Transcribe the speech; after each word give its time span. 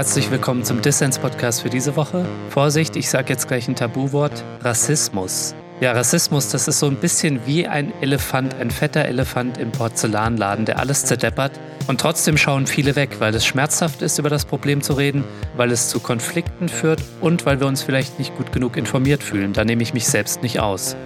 Herzlich 0.00 0.30
willkommen 0.30 0.64
zum 0.64 0.80
Dissens-Podcast 0.80 1.60
für 1.60 1.68
diese 1.68 1.94
Woche. 1.94 2.24
Vorsicht, 2.48 2.96
ich 2.96 3.10
sage 3.10 3.28
jetzt 3.28 3.48
gleich 3.48 3.68
ein 3.68 3.76
Tabuwort: 3.76 4.32
Rassismus. 4.62 5.54
Ja, 5.82 5.92
Rassismus, 5.92 6.48
das 6.48 6.68
ist 6.68 6.78
so 6.78 6.86
ein 6.86 6.96
bisschen 6.96 7.46
wie 7.46 7.66
ein 7.66 7.92
Elefant, 8.00 8.54
ein 8.54 8.70
fetter 8.70 9.04
Elefant 9.04 9.58
im 9.58 9.70
Porzellanladen, 9.72 10.64
der 10.64 10.78
alles 10.78 11.04
zerdeppert. 11.04 11.52
Und 11.86 12.00
trotzdem 12.00 12.38
schauen 12.38 12.66
viele 12.66 12.96
weg, 12.96 13.16
weil 13.18 13.34
es 13.34 13.44
schmerzhaft 13.44 14.00
ist, 14.00 14.18
über 14.18 14.30
das 14.30 14.46
Problem 14.46 14.80
zu 14.80 14.94
reden, 14.94 15.22
weil 15.58 15.70
es 15.70 15.90
zu 15.90 16.00
Konflikten 16.00 16.70
führt 16.70 17.02
und 17.20 17.44
weil 17.44 17.60
wir 17.60 17.66
uns 17.66 17.82
vielleicht 17.82 18.18
nicht 18.18 18.34
gut 18.38 18.52
genug 18.52 18.78
informiert 18.78 19.22
fühlen. 19.22 19.52
Da 19.52 19.66
nehme 19.66 19.82
ich 19.82 19.92
mich 19.92 20.06
selbst 20.06 20.42
nicht 20.42 20.60
aus. 20.60 20.96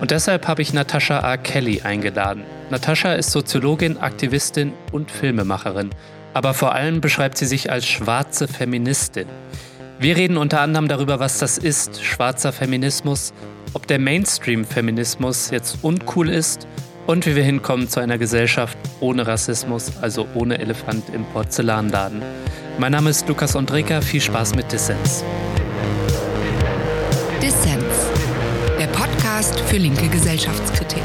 Und 0.00 0.12
deshalb 0.12 0.46
habe 0.46 0.62
ich 0.62 0.72
Natascha 0.72 1.24
A. 1.24 1.38
Kelly 1.38 1.80
eingeladen. 1.82 2.44
Natascha 2.70 3.14
ist 3.14 3.32
Soziologin, 3.32 3.98
Aktivistin 3.98 4.74
und 4.92 5.10
Filmemacherin. 5.10 5.90
Aber 6.34 6.52
vor 6.52 6.74
allem 6.74 7.00
beschreibt 7.00 7.38
sie 7.38 7.46
sich 7.46 7.70
als 7.70 7.86
schwarze 7.86 8.48
Feministin. 8.48 9.26
Wir 10.00 10.16
reden 10.16 10.36
unter 10.36 10.60
anderem 10.60 10.88
darüber, 10.88 11.20
was 11.20 11.38
das 11.38 11.56
ist, 11.56 12.04
schwarzer 12.04 12.52
Feminismus, 12.52 13.32
ob 13.72 13.86
der 13.86 14.00
Mainstream-Feminismus 14.00 15.50
jetzt 15.50 15.78
uncool 15.82 16.28
ist 16.28 16.66
und 17.06 17.24
wie 17.26 17.36
wir 17.36 17.44
hinkommen 17.44 17.88
zu 17.88 18.00
einer 18.00 18.18
Gesellschaft 18.18 18.76
ohne 19.00 19.26
Rassismus, 19.26 19.92
also 20.00 20.26
ohne 20.34 20.58
Elefant 20.58 21.04
im 21.14 21.24
Porzellanladen. 21.26 22.22
Mein 22.78 22.92
Name 22.92 23.10
ist 23.10 23.28
Lukas 23.28 23.54
Andreka, 23.54 24.00
viel 24.00 24.20
Spaß 24.20 24.56
mit 24.56 24.70
Dissens. 24.72 25.22
Dissens, 27.40 28.10
der 28.80 28.88
Podcast 28.88 29.60
für 29.60 29.76
linke 29.76 30.08
Gesellschaftskritik. 30.08 31.02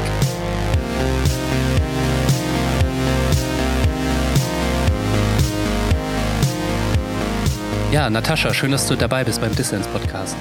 Ja, 7.92 8.08
Natascha, 8.08 8.54
schön, 8.54 8.70
dass 8.70 8.86
du 8.86 8.94
dabei 8.94 9.24
bist 9.24 9.40
beim 9.40 9.52
Dissens-Podcast. 9.52 10.36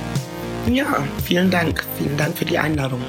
Ja, 0.72 0.86
vielen 1.24 1.50
Dank. 1.50 1.84
Vielen 1.98 2.16
Dank 2.16 2.38
für 2.38 2.46
die 2.46 2.60
Einladung. 2.60 3.02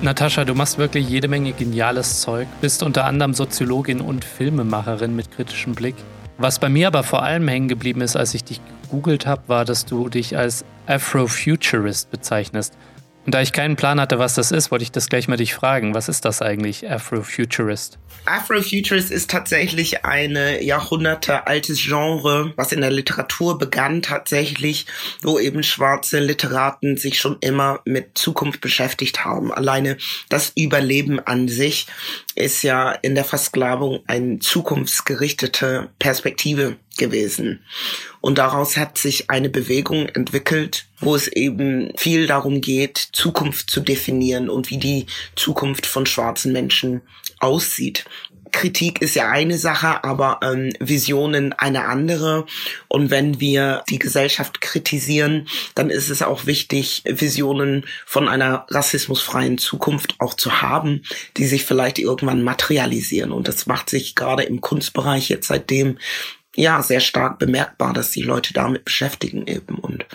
Natascha, 0.00 0.46
du 0.46 0.54
machst 0.54 0.78
wirklich 0.78 1.06
jede 1.06 1.28
Menge 1.28 1.52
geniales 1.52 2.22
Zeug, 2.22 2.48
bist 2.62 2.82
unter 2.82 3.04
anderem 3.04 3.34
Soziologin 3.34 4.00
und 4.00 4.24
Filmemacherin 4.24 5.14
mit 5.14 5.30
kritischem 5.30 5.74
Blick. 5.74 5.94
Was 6.38 6.58
bei 6.58 6.70
mir 6.70 6.86
aber 6.86 7.02
vor 7.02 7.22
allem 7.22 7.46
hängen 7.48 7.68
geblieben 7.68 8.00
ist, 8.00 8.16
als 8.16 8.32
ich 8.32 8.44
dich 8.44 8.62
gegoogelt 8.82 9.26
habe, 9.26 9.42
war, 9.46 9.66
dass 9.66 9.84
du 9.84 10.08
dich 10.08 10.38
als 10.38 10.64
Afrofuturist 10.86 12.10
bezeichnest. 12.10 12.72
Und 13.26 13.34
da 13.34 13.42
ich 13.42 13.52
keinen 13.52 13.74
Plan 13.74 14.00
hatte, 14.00 14.20
was 14.20 14.34
das 14.34 14.52
ist, 14.52 14.70
wollte 14.70 14.84
ich 14.84 14.92
das 14.92 15.08
gleich 15.08 15.26
mal 15.26 15.36
dich 15.36 15.52
fragen. 15.52 15.94
Was 15.94 16.08
ist 16.08 16.24
das 16.24 16.42
eigentlich, 16.42 16.88
Afrofuturist? 16.88 17.98
Afrofuturist 18.24 19.10
ist 19.10 19.30
tatsächlich 19.30 20.04
eine 20.04 20.62
Jahrhunderte 20.62 21.48
altes 21.48 21.82
Genre, 21.82 22.52
was 22.54 22.70
in 22.70 22.82
der 22.82 22.92
Literatur 22.92 23.58
begann 23.58 24.00
tatsächlich, 24.00 24.86
wo 25.22 25.40
eben 25.40 25.64
schwarze 25.64 26.20
Literaten 26.20 26.96
sich 26.96 27.18
schon 27.18 27.36
immer 27.40 27.80
mit 27.84 28.16
Zukunft 28.16 28.60
beschäftigt 28.60 29.24
haben. 29.24 29.52
Alleine 29.52 29.96
das 30.28 30.52
Überleben 30.54 31.18
an 31.18 31.48
sich 31.48 31.88
ist 32.36 32.62
ja 32.62 32.92
in 32.92 33.16
der 33.16 33.24
Versklavung 33.24 34.04
eine 34.06 34.38
zukunftsgerichtete 34.38 35.88
Perspektive 35.98 36.76
gewesen. 36.96 37.60
Und 38.20 38.38
daraus 38.38 38.76
hat 38.76 38.98
sich 38.98 39.30
eine 39.30 39.48
Bewegung 39.48 40.08
entwickelt, 40.08 40.86
wo 40.98 41.14
es 41.14 41.28
eben 41.28 41.92
viel 41.96 42.26
darum 42.26 42.60
geht, 42.60 43.08
Zukunft 43.12 43.70
zu 43.70 43.80
definieren 43.80 44.48
und 44.48 44.70
wie 44.70 44.78
die 44.78 45.06
Zukunft 45.36 45.86
von 45.86 46.06
schwarzen 46.06 46.52
Menschen 46.52 47.02
aussieht. 47.38 48.04
Kritik 48.56 49.02
ist 49.02 49.14
ja 49.14 49.28
eine 49.28 49.58
Sache, 49.58 50.02
aber 50.02 50.40
ähm, 50.42 50.72
Visionen 50.80 51.52
eine 51.52 51.84
andere. 51.84 52.46
Und 52.88 53.10
wenn 53.10 53.38
wir 53.38 53.84
die 53.90 53.98
Gesellschaft 53.98 54.62
kritisieren, 54.62 55.46
dann 55.74 55.90
ist 55.90 56.08
es 56.08 56.22
auch 56.22 56.46
wichtig, 56.46 57.02
Visionen 57.04 57.84
von 58.06 58.28
einer 58.28 58.66
rassismusfreien 58.70 59.58
Zukunft 59.58 60.16
auch 60.20 60.32
zu 60.32 60.62
haben, 60.62 61.02
die 61.36 61.44
sich 61.44 61.66
vielleicht 61.66 61.98
irgendwann 61.98 62.42
materialisieren. 62.42 63.30
Und 63.30 63.46
das 63.46 63.66
macht 63.66 63.90
sich 63.90 64.14
gerade 64.14 64.44
im 64.44 64.62
Kunstbereich 64.62 65.28
jetzt 65.28 65.48
seitdem 65.48 65.98
ja 66.56 66.82
sehr 66.82 67.00
stark 67.00 67.38
bemerkbar, 67.38 67.92
dass 67.92 68.10
die 68.10 68.22
Leute 68.22 68.52
damit 68.52 68.84
beschäftigen 68.84 69.46
eben 69.46 69.76
und 69.76 70.06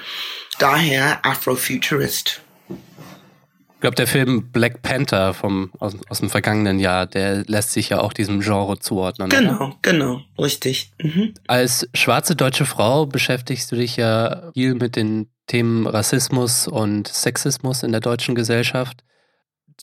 daher 0.60 1.26
Afrofuturist. 1.26 2.42
Ich 2.70 3.82
glaube, 3.82 3.96
der 3.96 4.06
Film 4.06 4.52
Black 4.52 4.84
Panther 4.84 5.34
vom, 5.34 5.72
aus, 5.80 5.96
aus 6.08 6.20
dem 6.20 6.30
vergangenen 6.30 6.78
Jahr, 6.78 7.08
der 7.08 7.44
lässt 7.48 7.72
sich 7.72 7.90
ja 7.90 8.00
auch 8.00 8.14
diesem 8.14 8.42
Genre 8.42 8.78
zuordnen. 8.78 9.30
Genau, 9.30 9.56
oder? 9.56 9.76
genau, 9.82 10.22
richtig. 10.38 10.92
Mhm. 11.02 11.34
Als 11.48 11.90
schwarze 11.96 12.36
deutsche 12.36 12.66
Frau 12.66 13.08
beschäftigst 13.08 13.72
du 13.72 13.76
dich 13.76 13.98
ja 13.98 14.52
viel 14.54 14.76
mit 14.76 14.96
den 14.96 15.32
Themen 15.48 15.88
Rassismus 15.88 16.68
und 16.68 17.08
Sexismus 17.08 17.82
in 17.82 17.92
der 17.92 18.02
deutschen 18.02 18.36
Gesellschaft. 18.36 19.04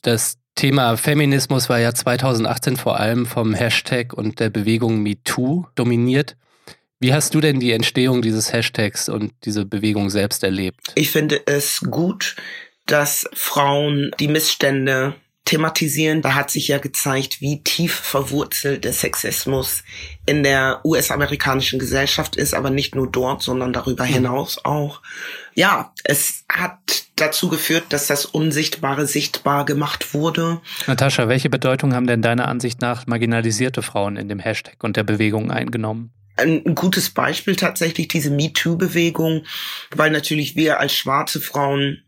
Das 0.01 0.37
Thema 0.55 0.97
Feminismus 0.97 1.67
war 1.67 1.79
ja 1.79 1.93
2018 1.93 2.77
vor 2.77 2.99
allem 2.99 3.25
vom 3.25 3.53
Hashtag 3.53 4.13
und 4.13 4.39
der 4.39 4.49
Bewegung 4.49 5.03
MeToo 5.03 5.65
dominiert. 5.75 6.37
Wie 7.01 7.13
hast 7.13 7.33
du 7.33 7.39
denn 7.39 7.61
die 7.61 7.71
Entstehung 7.71 8.21
dieses 8.21 8.51
Hashtags 8.51 9.07
und 9.07 9.31
diese 9.45 9.65
Bewegung 9.65 10.09
selbst 10.09 10.43
erlebt? 10.43 10.91
Ich 10.95 11.11
finde 11.11 11.41
es 11.45 11.79
gut, 11.79 12.35
dass 12.85 13.25
Frauen 13.33 14.11
die 14.19 14.27
Missstände 14.27 15.15
thematisieren. 15.45 16.21
Da 16.21 16.35
hat 16.35 16.51
sich 16.51 16.67
ja 16.67 16.77
gezeigt, 16.77 17.39
wie 17.39 17.63
tief 17.63 17.93
verwurzelt 17.93 18.83
der 18.83 18.91
Sexismus 18.91 19.83
in 20.25 20.43
der 20.43 20.81
US-amerikanischen 20.83 21.79
Gesellschaft 21.79 22.35
ist, 22.35 22.53
aber 22.53 22.69
nicht 22.69 22.95
nur 22.95 23.09
dort, 23.09 23.41
sondern 23.41 23.71
darüber 23.71 24.05
hm. 24.05 24.15
hinaus 24.15 24.63
auch. 24.65 25.01
Ja, 25.55 25.93
es 26.03 26.43
hat 26.51 27.05
dazu 27.15 27.47
geführt, 27.47 27.85
dass 27.89 28.07
das 28.07 28.25
Unsichtbare 28.25 29.07
sichtbar 29.07 29.65
gemacht 29.65 30.13
wurde. 30.13 30.59
Natascha, 30.85 31.29
welche 31.29 31.49
Bedeutung 31.49 31.95
haben 31.95 32.07
denn 32.07 32.21
deiner 32.21 32.49
Ansicht 32.49 32.81
nach 32.81 33.07
marginalisierte 33.07 33.81
Frauen 33.81 34.17
in 34.17 34.27
dem 34.27 34.39
Hashtag 34.39 34.83
und 34.83 34.97
der 34.97 35.03
Bewegung 35.03 35.49
eingenommen? 35.49 36.11
Ein, 36.39 36.75
gutes 36.75 37.09
Beispiel 37.11 37.55
tatsächlich 37.55 38.07
diese 38.07 38.31
MeToo-Bewegung, 38.31 39.43
weil 39.95 40.11
natürlich 40.11 40.55
wir 40.55 40.79
als 40.79 40.93
schwarze 40.93 41.41
Frauen 41.41 42.03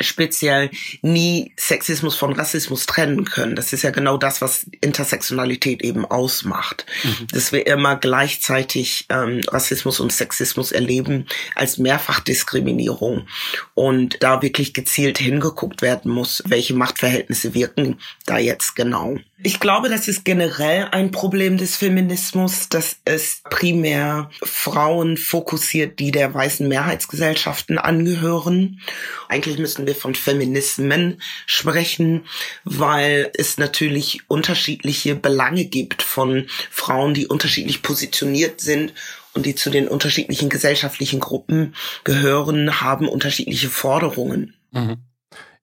speziell 0.00 0.70
nie 1.02 1.52
Sexismus 1.58 2.16
von 2.16 2.32
Rassismus 2.32 2.86
trennen 2.86 3.24
können. 3.24 3.56
Das 3.56 3.72
ist 3.72 3.82
ja 3.82 3.90
genau 3.90 4.16
das, 4.16 4.40
was 4.40 4.66
Intersektionalität 4.80 5.82
eben 5.82 6.04
ausmacht. 6.04 6.86
Mhm. 7.04 7.26
Dass 7.32 7.52
wir 7.52 7.66
immer 7.66 7.96
gleichzeitig 7.96 9.06
ähm, 9.08 9.40
Rassismus 9.48 10.00
und 10.00 10.12
Sexismus 10.12 10.72
erleben 10.72 11.26
als 11.54 11.78
Mehrfachdiskriminierung 11.78 13.26
und 13.74 14.22
da 14.22 14.42
wirklich 14.42 14.74
gezielt 14.74 15.18
hingeguckt 15.18 15.82
werden 15.82 16.10
muss, 16.10 16.42
welche 16.46 16.74
Machtverhältnisse 16.74 17.54
wirken 17.54 17.98
da 18.26 18.38
jetzt 18.38 18.74
genau. 18.76 19.18
Ich 19.44 19.58
glaube, 19.58 19.88
das 19.88 20.06
ist 20.06 20.24
generell 20.24 20.88
ein 20.92 21.10
Problem 21.10 21.56
des 21.56 21.74
Feminismus, 21.76 22.68
dass 22.68 22.98
es 23.04 23.42
primär 23.50 24.30
Frauen 24.40 25.16
fokussiert, 25.16 25.98
die 25.98 26.12
der 26.12 26.32
weißen 26.32 26.68
Mehrheitsgesellschaften 26.68 27.76
angehören. 27.76 28.80
Eigentlich 29.28 29.58
müssen 29.58 29.81
wir 29.86 29.94
von 29.94 30.14
Feminismen 30.14 31.20
sprechen, 31.46 32.26
weil 32.64 33.30
es 33.34 33.58
natürlich 33.58 34.20
unterschiedliche 34.28 35.14
Belange 35.14 35.64
gibt 35.64 36.02
von 36.02 36.46
Frauen, 36.70 37.14
die 37.14 37.26
unterschiedlich 37.26 37.82
positioniert 37.82 38.60
sind 38.60 38.92
und 39.34 39.46
die 39.46 39.54
zu 39.54 39.70
den 39.70 39.88
unterschiedlichen 39.88 40.48
gesellschaftlichen 40.48 41.20
Gruppen 41.20 41.74
gehören, 42.04 42.80
haben 42.80 43.08
unterschiedliche 43.08 43.68
Forderungen. 43.68 44.54
Mhm. 44.72 44.98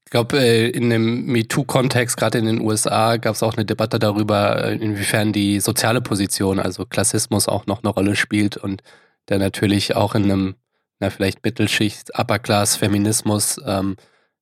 Ich 0.10 0.12
glaube, 0.12 0.40
äh, 0.40 0.70
in 0.70 0.90
dem 0.90 1.28
MeToo-Kontext, 1.28 2.18
gerade 2.18 2.40
in 2.40 2.46
den 2.46 2.62
USA, 2.62 3.18
gab 3.18 3.36
es 3.36 3.44
auch 3.44 3.54
eine 3.54 3.66
Debatte 3.66 4.00
darüber, 4.00 4.64
äh, 4.64 4.74
inwiefern 4.74 5.32
die 5.34 5.60
soziale 5.60 6.02
Position, 6.02 6.58
also 6.58 6.88
Klassismus, 6.88 7.48
auch 7.48 7.68
noch 7.68 7.84
eine 7.84 7.92
Rolle 7.92 8.16
spielt 8.16 8.58
und 8.58 8.82
der 9.30 9.38
natürlich 9.38 9.96
auch 9.96 10.16
in 10.16 10.24
einem, 10.24 10.56
na, 11.00 11.10
vielleicht 11.10 11.44
Mittelschicht, 11.44 12.18
Upper-Class-Feminismus 12.18 13.60
ähm, 13.66 13.96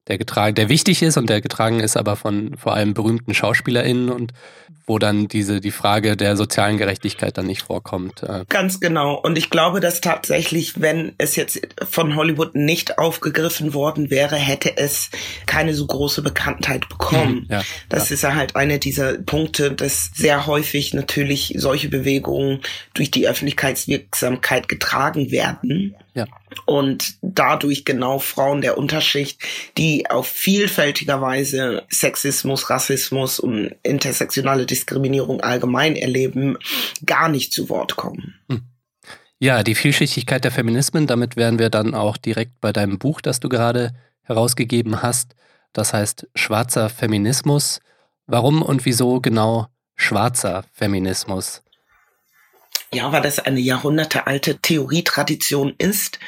der 0.08 0.18
getragen, 0.18 0.56
der 0.56 0.70
wichtig 0.70 1.02
ist 1.02 1.18
und 1.18 1.30
der 1.30 1.42
getragen 1.42 1.80
ist 1.80 1.98
aber 1.98 2.16
von 2.16 2.56
vor 2.58 2.74
allem 2.74 2.94
berühmten 2.94 3.34
SchauspielerInnen 3.34 4.10
und 4.10 4.34
wo 4.86 5.00
dann 5.00 5.28
diese, 5.28 5.60
die 5.60 5.72
Frage 5.72 6.16
der 6.16 6.38
sozialen 6.38 6.78
Gerechtigkeit 6.78 7.38
dann 7.38 7.46
nicht 7.46 7.62
vorkommt. 7.62 8.24
Äh. 8.24 8.46
Ganz 8.48 8.80
genau. 8.80 9.16
Und 9.16 9.38
ich 9.38 9.50
glaube, 9.50 9.82
dass 9.82 10.00
tatsächlich, 10.00 10.80
wenn 10.80 11.14
es 11.18 11.36
jetzt 11.36 11.60
von 11.90 12.16
Hollywood 12.16 12.56
nicht 12.56 12.98
aufgegriffen 12.98 13.74
worden 13.74 14.10
wäre, 14.10 14.38
hätte 14.38 14.78
es 14.78 15.10
keine 15.46 15.74
so 15.74 15.86
große 15.86 16.22
Bekanntheit 16.22 16.88
bekommen. 16.88 17.42
Hm, 17.42 17.48
ja, 17.50 17.64
das 17.90 18.10
ja. 18.10 18.14
ist 18.14 18.22
ja 18.24 18.36
halt 18.36 18.56
einer 18.56 18.78
dieser 18.78 19.18
Punkte, 19.18 19.74
dass 19.74 20.12
sehr 20.16 20.48
häufig 20.48 20.94
natürlich 20.94 21.54
solche 21.58 21.90
Bewegungen 21.90 22.62
durch 22.94 23.12
die 23.12 23.28
Öffentlichkeitswirksamkeit 23.28 24.70
getragen 24.70 25.32
werden. 25.32 25.96
Ja. 26.18 26.26
Und 26.66 27.20
dadurch 27.22 27.86
genau 27.86 28.18
Frauen 28.18 28.62
der 28.62 28.80
Unterschicht, 28.80 29.40
die 29.78 30.10
auf 30.10 30.28
vielfältiger 30.28 31.22
Weise 31.22 31.84
Sexismus, 31.92 32.72
Rassismus 32.72 33.40
und 33.40 33.76
intersektionale 33.84 34.66
Diskriminierung 34.66 35.42
allgemein 35.42 35.96
erleben, 35.96 36.58
gar 37.06 37.30
nicht 37.30 37.54
zu 37.54 37.70
Wort 37.70 37.98
kommen. 37.98 38.34
Hm. 38.50 38.64
Ja, 39.38 39.62
die 39.62 39.76
Vielschichtigkeit 39.76 40.44
der 40.44 40.52
Feminismen, 40.52 41.06
damit 41.06 41.36
wären 41.36 41.60
wir 41.60 41.70
dann 41.70 41.94
auch 41.94 42.18
direkt 42.18 42.60
bei 42.62 42.74
deinem 42.74 42.98
Buch, 42.98 43.22
das 43.22 43.40
du 43.40 43.48
gerade 43.48 43.94
herausgegeben 44.24 45.04
hast. 45.04 45.36
Das 45.72 45.94
heißt 45.94 46.28
Schwarzer 46.34 46.90
Feminismus. 46.90 47.80
Warum 48.26 48.64
und 48.64 48.86
wieso 48.86 49.22
genau 49.22 49.68
schwarzer 49.96 50.64
Feminismus? 50.74 51.62
Ja, 52.94 53.12
weil 53.12 53.22
das 53.22 53.40
eine 53.40 53.60
jahrhundertealte 53.60 54.60
Theorietradition 54.62 55.76
ist, 55.78 56.20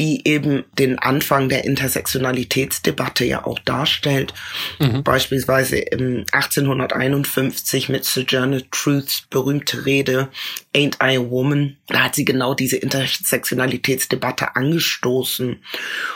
die 0.00 0.26
eben 0.26 0.64
den 0.78 0.98
Anfang 0.98 1.50
der 1.50 1.66
Intersektionalitätsdebatte 1.66 3.26
ja 3.26 3.44
auch 3.44 3.58
darstellt. 3.58 4.32
Mhm. 4.78 5.04
Beispielsweise 5.04 5.76
im 5.76 6.24
1851 6.32 7.90
mit 7.90 8.06
Sojourner 8.06 8.62
Truths 8.70 9.26
berühmte 9.28 9.84
Rede 9.84 10.30
Ain't 10.74 10.96
I 11.02 11.18
a 11.18 11.30
Woman? 11.30 11.76
Da 11.88 12.04
hat 12.04 12.14
sie 12.14 12.24
genau 12.24 12.54
diese 12.54 12.76
Intersektionalitätsdebatte 12.76 14.56
angestoßen. 14.56 15.62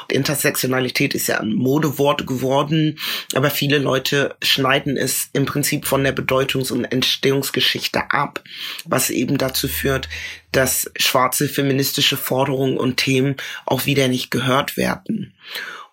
Intersektionalität 0.08 1.14
ist 1.14 1.26
ja 1.26 1.40
ein 1.40 1.52
Modewort 1.52 2.26
geworden, 2.26 2.98
aber 3.34 3.50
viele 3.50 3.78
Leute 3.78 4.34
schneiden 4.42 4.96
es 4.96 5.28
im 5.34 5.44
Prinzip 5.44 5.86
von 5.86 6.04
der 6.04 6.12
Bedeutungs- 6.12 6.70
und 6.70 6.84
Entstehungsgeschichte 6.84 8.12
ab, 8.12 8.42
was 8.86 9.10
eben 9.10 9.36
dazu 9.36 9.68
führt, 9.68 10.08
dass 10.56 10.90
schwarze 10.96 11.48
feministische 11.48 12.16
Forderungen 12.16 12.76
und 12.76 12.96
Themen 12.96 13.36
auch 13.66 13.86
wieder 13.86 14.08
nicht 14.08 14.30
gehört 14.30 14.76
werden. 14.76 15.34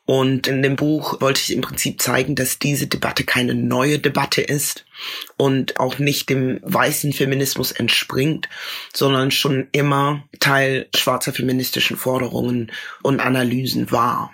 Und 0.05 0.47
in 0.47 0.61
dem 0.61 0.75
Buch 0.75 1.21
wollte 1.21 1.39
ich 1.41 1.53
im 1.53 1.61
Prinzip 1.61 2.01
zeigen, 2.01 2.35
dass 2.35 2.59
diese 2.59 2.87
Debatte 2.87 3.23
keine 3.23 3.53
neue 3.53 3.97
Debatte 3.97 4.41
ist 4.41 4.85
und 5.37 5.79
auch 5.79 5.99
nicht 5.99 6.29
dem 6.29 6.59
weißen 6.63 7.13
Feminismus 7.13 7.71
entspringt, 7.71 8.49
sondern 8.93 9.31
schon 9.31 9.67
immer 9.71 10.23
Teil 10.39 10.87
schwarzer 10.95 11.31
feministischen 11.31 11.97
Forderungen 11.97 12.71
und 13.03 13.19
Analysen 13.19 13.91
war. 13.91 14.31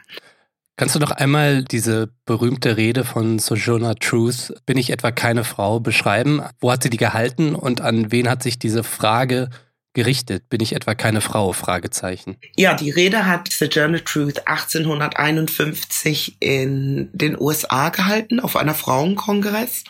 Kannst 0.78 0.96
du 0.96 1.00
noch 1.00 1.12
einmal 1.12 1.64
diese 1.64 2.10
berühmte 2.26 2.78
Rede 2.78 3.04
von 3.04 3.40
Sojourner 3.40 3.96
Truth, 3.96 4.54
bin 4.66 4.78
ich 4.78 4.92
etwa 4.92 5.12
keine 5.12 5.44
Frau, 5.44 5.80
beschreiben? 5.80 6.42
Wo 6.60 6.72
hat 6.72 6.84
sie 6.84 6.90
die 6.90 6.98
gehalten 6.98 7.56
und 7.56 7.82
an 7.82 8.12
wen 8.12 8.30
hat 8.30 8.44
sich 8.44 8.60
diese 8.60 8.84
Frage 8.84 9.50
gerichtet? 9.98 10.48
Bin 10.48 10.62
ich 10.62 10.76
etwa 10.76 10.94
keine 10.94 11.22
Frau? 11.22 11.54
Fragezeichen. 11.54 12.38
Ja, 12.56 12.76
die 12.76 12.92
Rede 12.92 13.26
hat 13.26 13.52
The 13.52 13.66
Journal 13.66 14.02
Truth 14.02 14.48
1851 14.48 16.38
in 16.40 17.10
den 17.14 17.36
USA 17.40 17.90
gehalten 17.90 18.40
auf 18.40 18.58
einer 18.58 18.76
Frauenkongress. 18.76 19.86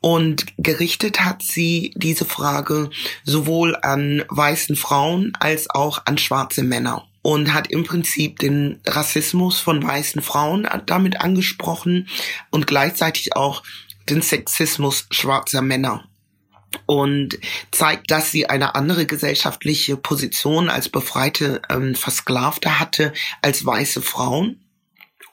Und 0.00 0.46
gerichtet 0.56 1.20
hat 1.20 1.42
sie 1.42 1.92
diese 1.94 2.24
Frage 2.24 2.88
sowohl 3.24 3.76
an 3.76 4.24
weißen 4.28 4.76
Frauen 4.76 5.34
als 5.38 5.68
auch 5.68 6.06
an 6.06 6.16
schwarze 6.16 6.62
Männer 6.62 7.06
und 7.20 7.52
hat 7.52 7.70
im 7.70 7.84
Prinzip 7.84 8.38
den 8.38 8.80
Rassismus 8.86 9.60
von 9.60 9.82
weißen 9.82 10.22
Frauen 10.22 10.66
damit 10.86 11.20
angesprochen 11.20 12.08
und 12.50 12.66
gleichzeitig 12.66 13.36
auch 13.36 13.62
den 14.08 14.22
Sexismus 14.22 15.06
schwarzer 15.10 15.60
Männer 15.60 16.06
und 16.86 17.38
zeigt, 17.70 18.10
dass 18.10 18.30
sie 18.30 18.48
eine 18.48 18.74
andere 18.74 19.06
gesellschaftliche 19.06 19.96
Position 19.96 20.68
als 20.68 20.88
befreite 20.88 21.62
ähm, 21.70 21.94
Versklavte 21.94 22.78
hatte 22.78 23.12
als 23.42 23.64
weiße 23.64 24.02
Frauen 24.02 24.60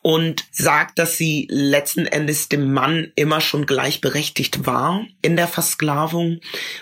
und 0.02 0.46
sagt, 0.52 0.98
dass 0.98 1.18
sie 1.18 1.48
letzten 1.50 2.06
Endes 2.08 2.50
dem 2.50 2.74
Mann 2.74 3.12
immer 3.16 3.40
schon 3.40 3.66
gleichberechtigt 3.66 4.66
war 4.66 5.06
in 5.22 5.36
der 5.36 5.48
Versklavung, 5.48 6.40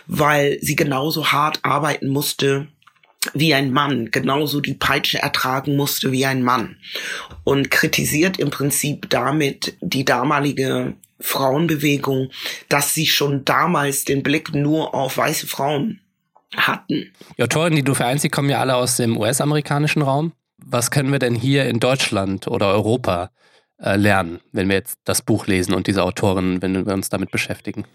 weil 0.08 0.58
sie 0.62 0.76
genauso 0.76 1.32
hart 1.32 1.60
arbeiten 1.64 2.08
musste 2.08 2.68
wie 3.34 3.54
ein 3.54 3.72
Mann, 3.72 4.12
genauso 4.12 4.62
die 4.62 4.74
Peitsche 4.74 5.22
ertragen 5.22 5.76
musste 5.76 6.14
wie 6.14 6.26
ein 6.26 6.42
Mann 6.42 6.78
und 7.44 7.70
kritisiert 7.70 8.40
im 8.40 8.50
Prinzip 8.50 9.10
damit 9.10 9.76
die 9.82 10.06
damalige 10.06 10.96
Frauenbewegung, 11.19 12.30
dass 12.69 12.94
sie 12.94 13.06
schon 13.06 13.45
damals 13.45 14.06
den 14.06 14.24
Blick 14.24 14.54
nur 14.54 14.94
auf 14.94 15.18
weiße 15.18 15.48
Frauen 15.48 16.01
hatten. 16.56 17.13
Die 17.38 17.44
Autoren, 17.44 17.75
die 17.75 17.83
du 17.83 17.94
vereinst, 17.94 18.24
die 18.24 18.30
kommen 18.30 18.50
ja 18.50 18.60
alle 18.60 18.75
aus 18.75 18.98
dem 18.98 19.18
US-amerikanischen 19.18 20.01
Raum. 20.01 20.33
Was 20.57 20.92
können 20.92 21.12
wir 21.12 21.19
denn 21.19 21.36
hier 21.36 21.66
in 21.66 21.80
Deutschland 21.80 22.48
oder 22.48 22.69
Europa 22.69 23.31
äh, 23.81 23.95
lernen, 23.95 24.42
wenn 24.51 24.68
wir 24.68 24.75
jetzt 24.75 25.00
das 25.06 25.21
Buch 25.21 25.48
lesen 25.48 25.74
und 25.74 25.88
diese 25.88 26.04
Autoren, 26.04 26.62
wenn 26.62 26.86
wir 26.86 26.94
uns 26.94 27.10
damit 27.10 27.31
beschäftigen? 27.31 27.86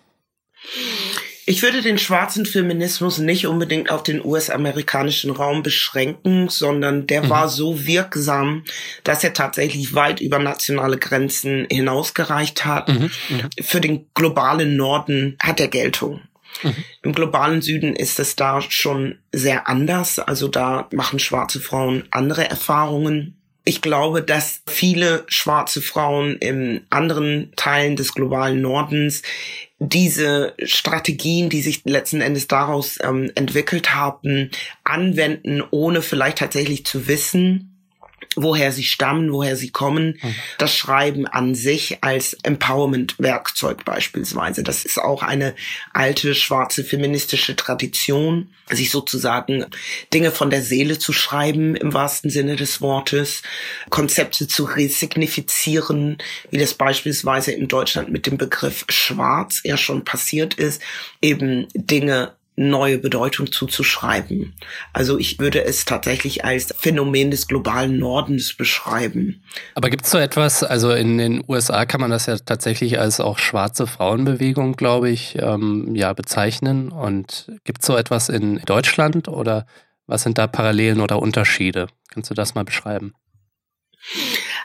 Ich 1.47 1.63
würde 1.63 1.83
den 1.83 1.99
schwarzen 1.99 2.47
Feminismus 2.47 3.19
nicht 3.19 3.47
unbedingt 3.47 3.91
auf 3.91 4.03
den 4.03 4.25
US-amerikanischen 4.25 5.31
Raum 5.31 5.63
beschränken, 5.63 6.49
sondern 6.49 7.07
der 7.07 7.25
mhm. 7.25 7.31
war 7.31 7.49
so 7.49 7.87
wirksam, 7.87 8.65
dass 9.03 9.25
er 9.25 9.35
tatsächlich 9.35 9.95
weit 9.95 10.21
über 10.21 10.39
nationale 10.39 10.99
Grenzen 10.99 11.67
hinausgereicht 11.71 12.65
hat. 12.65 12.89
Mhm. 12.89 13.11
Mhm. 13.29 13.51
Für 13.61 13.81
den 13.81 14.07
globalen 14.15 14.77
Norden 14.77 15.37
hat 15.39 15.61
er 15.61 15.69
Geltung. 15.69 16.23
Mhm. 16.63 16.75
Im 17.03 17.13
globalen 17.13 17.61
Süden 17.61 17.95
ist 17.95 18.19
es 18.19 18.37
da 18.37 18.63
schon 18.63 19.19
sehr 19.33 19.69
anders. 19.69 20.19
Also 20.19 20.49
da 20.49 20.89
machen 20.93 21.19
schwarze 21.19 21.61
Frauen 21.61 22.05
andere 22.11 22.49
Erfahrungen. 22.49 23.37
Ich 23.67 23.81
glaube, 23.81 24.23
dass 24.23 24.61
viele 24.67 25.25
schwarze 25.27 25.81
Frauen 25.81 26.37
in 26.37 26.83
anderen 26.91 27.53
Teilen 27.57 27.97
des 27.97 28.15
globalen 28.15 28.61
Nordens 28.61 29.23
diese 29.79 30.55
Strategien, 30.63 31.51
die 31.51 31.61
sich 31.61 31.85
letzten 31.85 32.21
Endes 32.21 32.47
daraus 32.47 32.99
ähm, 33.03 33.31
entwickelt 33.35 33.95
haben, 33.95 34.51
anwenden, 34.85 35.63
ohne 35.71 36.03
vielleicht 36.03 36.39
tatsächlich 36.39 36.87
zu 36.87 37.09
wissen, 37.09 37.74
woher 38.37 38.73
sie 38.73 38.85
stammen, 38.85 39.33
woher 39.33 39.57
sie 39.57 39.71
kommen. 39.71 40.19
Mhm. 40.23 40.35
Das 40.59 40.75
Schreiben 40.77 41.27
an 41.27 41.55
sich 41.55 41.99
als 42.03 42.35
Empowerment-Werkzeug 42.43 43.85
beispielsweise. 43.85 44.63
Das 44.63 44.85
ist 44.85 44.99
auch 44.99 45.23
eine 45.23 45.55
alte 45.93 46.35
schwarze 46.35 46.85
feministische 46.85 47.57
Tradition, 47.57 48.51
sich 48.71 48.91
sozusagen 48.91 49.67
Dinge 50.13 50.31
von 50.31 50.51
der 50.51 50.63
Seele 50.63 50.99
zu 50.99 51.13
schreiben 51.13 51.77
im 51.77 51.93
wahrsten 51.93 52.31
Sinne 52.31 52.57
des 52.57 52.81
Wortes, 52.81 53.43
Konzepte 53.91 54.49
zu 54.49 54.65
resignifizieren, 54.65 56.19
wie 56.51 56.59
das 56.59 56.75
beispielsweise 56.75 57.53
in 57.53 57.69
Deutschland 57.69 58.11
mit 58.11 58.27
dem 58.27 58.39
Begriff 58.39 58.85
schwarz 58.89 59.61
ja 59.65 59.77
schon 59.77 60.05
passiert 60.05 60.55
ist, 60.55 60.81
eben 61.21 61.67
Dinge 61.75 62.33
neue 62.57 62.99
Bedeutung 62.99 63.51
zuzuschreiben. 63.51 64.55
Also 64.93 65.19
ich 65.19 65.39
würde 65.39 65.65
es 65.65 65.85
tatsächlich 65.85 66.45
als 66.45 66.73
Phänomen 66.79 67.31
des 67.31 67.49
globalen 67.49 67.99
Nordens 67.99 68.55
beschreiben. 68.55 69.43
Aber 69.75 69.91
gibt 69.91 70.05
es 70.05 70.11
so 70.11 70.19
etwas, 70.19 70.63
also 70.63 70.93
in 70.93 71.19
den 71.19 71.43
USA 71.49 71.85
kann 71.85 72.01
man 72.01 72.11
das 72.11 72.27
ja 72.27 72.37
tatsächlich 72.37 73.01
als 73.01 73.21
auch 73.21 73.39
schwarze 73.39 73.87
Frauenbewegung, 73.87 74.77
glaube 74.77 75.11
ich, 75.11 75.37
ähm, 75.41 75.95
ja 75.95 76.13
bezeichnen. 76.13 76.91
Und 76.91 77.51
gibt 77.65 77.81
es 77.83 77.87
so 77.87 77.97
etwas 77.97 78.29
in 78.29 78.61
Deutschland 78.67 79.27
oder 79.27 79.67
was 80.07 80.23
sind 80.23 80.39
da 80.39 80.47
Parallelen 80.47 81.01
oder 81.01 81.21
Unterschiede? 81.21 81.89
Kannst 82.13 82.31
du 82.31 82.35
das 82.35 82.55
mal 82.55 82.65
beschreiben? 82.65 83.15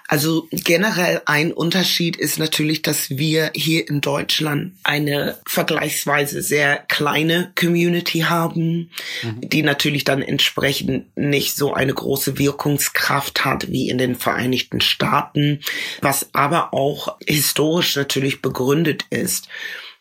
Also 0.10 0.48
generell 0.50 1.22
ein 1.26 1.54
Unterschied 1.54 2.18
ist 2.18 2.40
natürlich, 2.40 2.82
dass 2.82 3.12
wir 3.12 3.52
hier 3.54 3.88
in 3.88 4.02
Deutschland 4.02 4.74
eine 4.84 5.38
vergleichsweise 5.46 6.42
sehr 6.42 6.78
kleine 6.78 7.52
Community 7.56 8.22
haben, 8.22 8.90
mhm. 9.22 9.42
die 9.42 9.62
natürlich 9.62 10.06
dann 10.06 10.24
entsprechend 10.24 11.16
nicht 11.16 11.56
so 11.56 11.76
eine 11.76 11.94
große 11.94 12.40
Wirkungskraft 12.40 13.46
hat 13.46 13.72
wie 13.72 13.88
in 13.88 14.00
den 14.00 14.16
Vereinigten 14.16 14.82
Staaten, 14.82 15.60
was 16.02 16.34
aber 16.34 16.74
auch 16.74 17.20
historisch 17.28 17.96
natürlich 17.96 18.42
begründet 18.42 19.06
ist 19.12 19.48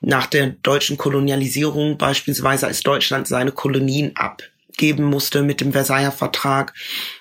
nach 0.01 0.27
der 0.27 0.47
deutschen 0.63 0.97
Kolonialisierung 0.97 1.99
beispielsweise 1.99 2.67
als 2.67 2.81
Deutschland 2.81 3.29
seine 3.29 3.53
Kolonien 3.53 4.17
ab 4.17 4.43
geben 4.79 5.05
musste 5.05 5.43
mit 5.43 5.61
dem 5.61 5.73
Versailler 5.73 6.13
Vertrag, 6.13 6.73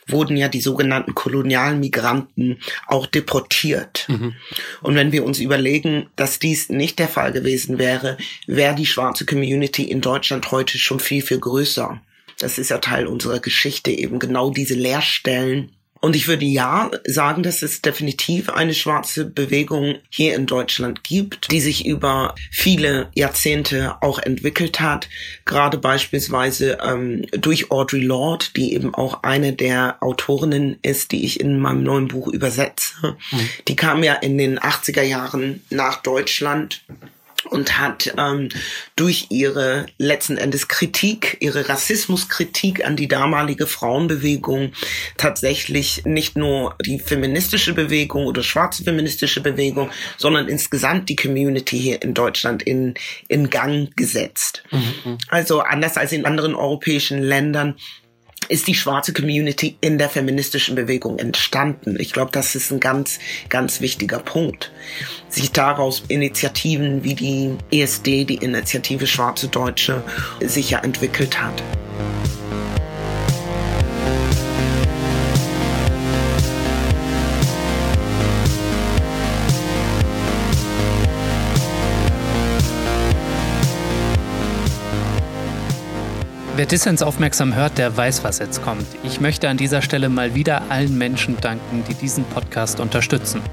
wurden 0.08 0.38
ja 0.38 0.48
die 0.48 0.62
sogenannten 0.62 1.14
kolonialen 1.14 1.80
Migranten 1.80 2.60
auch 2.88 3.06
deportiert. 3.06 4.06
Mhm. 4.08 4.36
Und 4.82 4.96
wenn 4.96 5.12
wir 5.12 5.26
uns 5.26 5.40
überlegen, 5.40 6.10
dass 6.16 6.40
dies 6.40 6.70
nicht 6.70 7.00
der 7.00 7.10
Fall 7.10 7.34
gewesen 7.34 7.78
wäre, 7.78 8.18
wäre 8.46 8.76
die 8.76 8.86
schwarze 8.86 9.26
Community 9.26 9.84
in 9.84 10.02
Deutschland 10.02 10.52
heute 10.52 10.78
schon 10.78 11.00
viel, 11.00 11.22
viel 11.22 11.40
größer. 11.40 12.00
Das 12.40 12.58
ist 12.58 12.70
ja 12.70 12.78
Teil 12.78 13.08
unserer 13.08 13.40
Geschichte, 13.40 13.92
eben 13.92 14.20
genau 14.20 14.52
diese 14.52 14.76
Leerstellen 14.76 15.72
und 16.02 16.16
ich 16.16 16.28
würde 16.28 16.46
ja 16.46 16.92
sagen, 17.06 17.44
dass 17.44 17.62
es 17.62 17.82
definitiv 17.82 18.50
eine 18.50 18.74
schwarze 18.74 19.26
Bewegung 19.26 19.96
hier 20.10 20.36
in 20.36 20.46
Deutschland 20.46 21.04
gibt, 21.04 21.52
die 21.52 21.60
sich 21.60 21.86
über 21.86 22.36
viele 22.52 23.10
Jahrzehnte 23.16 23.96
auch 24.02 24.20
entwickelt 24.20 24.80
hat. 24.80 25.10
Gerade 25.46 25.78
beispielsweise 25.78 26.78
ähm, 26.84 27.26
durch 27.32 27.72
Audre 27.72 27.98
Lorde, 27.98 28.46
die 28.56 28.74
eben 28.74 28.94
auch 28.94 29.24
eine 29.24 29.54
der 29.54 29.98
Autorinnen 30.02 30.78
ist, 30.82 31.12
die 31.12 31.26
ich 31.26 31.40
in 31.40 31.60
meinem 31.60 31.84
neuen 31.84 32.08
Buch 32.08 32.28
übersetze. 32.28 33.18
Mhm. 33.32 33.50
Die 33.68 33.76
kam 33.76 34.04
ja 34.04 34.14
in 34.14 34.38
den 34.38 34.60
80er 34.60 35.04
Jahren 35.04 35.64
nach 35.70 36.02
Deutschland 36.02 36.84
und 37.48 37.78
hat 37.78 38.14
ähm, 38.18 38.50
durch 38.96 39.28
ihre 39.30 39.86
letzten 39.98 40.38
Endes 40.38 40.68
Kritik, 40.68 41.38
ihre 41.40 41.70
Rassismuskritik 41.70 42.86
an 42.86 42.96
die 42.96 43.08
damalige 43.08 43.68
Frauenbewegung 43.68 44.74
tatsächlich 45.18 46.06
nicht 46.06 46.38
nur 46.38 46.76
die 46.86 47.00
feministische 47.00 47.74
Bewegung 47.74 48.26
oder 48.26 48.44
schwarze 48.44 48.84
feministische 48.84 49.42
Bewegung, 49.42 49.90
sondern 50.18 50.48
insgesamt 50.48 51.10
die 51.10 51.16
Community 51.16 51.80
hier 51.80 52.02
in 52.02 52.14
Deutschland 52.14 52.64
in, 52.64 52.94
in 53.28 53.50
Gang 53.50 53.96
gesetzt. 53.96 54.64
Mhm. 54.72 55.18
Also 55.28 55.62
anders 55.62 55.98
als 55.98 56.12
in 56.12 56.26
anderen 56.26 56.56
europäischen 56.56 57.22
Ländern 57.22 57.76
ist 58.50 58.68
die 58.68 58.76
schwarze 58.76 59.14
Community 59.14 59.78
in 59.82 59.98
der 59.98 60.10
feministischen 60.10 60.76
Bewegung 60.76 61.20
entstanden. 61.20 61.98
Ich 62.00 62.14
glaube, 62.14 62.32
das 62.32 62.56
ist 62.56 62.72
ein 62.72 62.80
ganz, 62.80 63.20
ganz 63.50 63.82
wichtiger 63.82 64.20
Punkt. 64.20 64.72
Sich 65.30 65.52
daraus 65.52 66.04
Initiativen 66.08 67.04
wie 67.04 67.16
die 67.16 67.56
ESD, 67.72 68.26
die 68.26 68.36
Initiative 68.36 69.08
Schwarze 69.08 69.48
Deutsche, 69.48 70.04
sicher 70.42 70.84
entwickelt 70.84 71.42
hat. 71.42 71.62
Wer 86.58 86.66
Dissens 86.66 87.04
aufmerksam 87.04 87.54
hört, 87.54 87.78
der 87.78 87.96
weiß, 87.96 88.24
was 88.24 88.40
jetzt 88.40 88.64
kommt. 88.64 88.88
Ich 89.04 89.22
möchte 89.22 89.48
an 89.48 89.58
dieser 89.58 89.84
Stelle 89.84 90.10
mal 90.10 90.34
wieder 90.34 90.64
allen 90.70 90.98
Menschen 90.98 91.38
danken, 91.40 91.84
die 91.88 91.94
diesen 91.94 92.24
Podcast 92.24 92.80
unterstützen. 92.80 93.44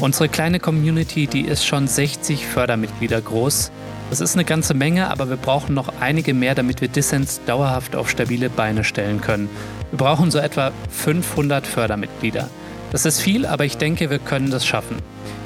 Unsere 0.00 0.28
kleine 0.28 0.58
Community, 0.58 1.28
die 1.28 1.42
ist 1.42 1.64
schon 1.64 1.86
60 1.86 2.44
Fördermitglieder 2.44 3.20
groß. 3.20 3.70
Das 4.10 4.20
ist 4.20 4.34
eine 4.34 4.44
ganze 4.44 4.74
Menge, 4.74 5.08
aber 5.08 5.30
wir 5.30 5.36
brauchen 5.36 5.72
noch 5.72 6.00
einige 6.00 6.34
mehr, 6.34 6.56
damit 6.56 6.80
wir 6.80 6.88
Dissens 6.88 7.40
dauerhaft 7.46 7.94
auf 7.94 8.10
stabile 8.10 8.50
Beine 8.50 8.82
stellen 8.82 9.20
können. 9.20 9.48
Wir 9.92 9.98
brauchen 9.98 10.32
so 10.32 10.40
etwa 10.40 10.72
500 10.90 11.64
Fördermitglieder. 11.64 12.50
Das 12.90 13.04
ist 13.04 13.20
viel, 13.20 13.44
aber 13.44 13.64
ich 13.64 13.76
denke, 13.76 14.10
wir 14.10 14.18
können 14.18 14.50
das 14.50 14.66
schaffen. 14.66 14.96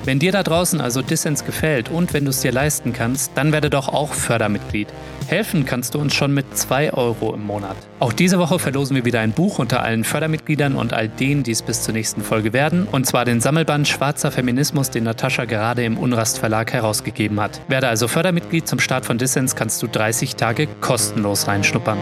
Wenn 0.05 0.19
dir 0.19 0.33
da 0.33 0.43
draußen 0.43 0.81
also 0.81 1.01
Dissens 1.01 1.45
gefällt 1.45 1.89
und 1.89 2.13
wenn 2.13 2.25
du 2.25 2.31
es 2.31 2.41
dir 2.41 2.51
leisten 2.51 2.93
kannst, 2.93 3.33
dann 3.37 3.53
werde 3.53 3.71
doch 3.71 3.89
auch 3.89 4.13
Fördermitglied. 4.13 4.89
Helfen 5.29 5.65
kannst 5.65 5.95
du 5.95 6.01
uns 6.01 6.15
schon 6.15 6.35
mit 6.35 6.57
2 6.57 6.93
Euro 6.93 7.33
im 7.35 7.45
Monat. 7.47 7.77
Auch 8.01 8.13
diese 8.13 8.41
Woche 8.41 8.59
verlosen 8.59 8.97
wir 8.97 9.05
wieder 9.05 9.21
ein 9.21 9.31
Buch 9.31 9.61
unter 9.61 9.83
allen 9.83 10.03
Fördermitgliedern 10.03 10.75
und 10.75 10.93
all 10.93 11.09
denen, 11.09 11.45
die 11.45 11.53
es 11.53 11.63
bis 11.63 11.83
zur 11.83 11.95
nächsten 11.95 12.23
Folge 12.23 12.53
werden. 12.53 12.89
Und 12.91 13.07
zwar 13.07 13.25
den 13.25 13.41
Sammelband 13.41 13.87
Schwarzer 13.87 14.33
Feminismus, 14.33 14.91
den 14.91 15.05
Natascha 15.05 15.45
gerade 15.45 15.85
im 15.85 15.99
Unrast 15.99 16.39
Verlag 16.39 16.73
herausgegeben 16.73 17.41
hat. 17.41 17.61
Werde 17.69 17.89
also 17.89 18.09
Fördermitglied 18.09 18.67
zum 18.67 18.81
Start 18.81 19.07
von 19.07 19.19
Dissens, 19.19 19.55
kannst 19.55 19.81
du 19.83 19.87
30 19.87 20.35
Tage 20.35 20.67
kostenlos 20.81 21.47
reinschnuppern. 21.47 21.99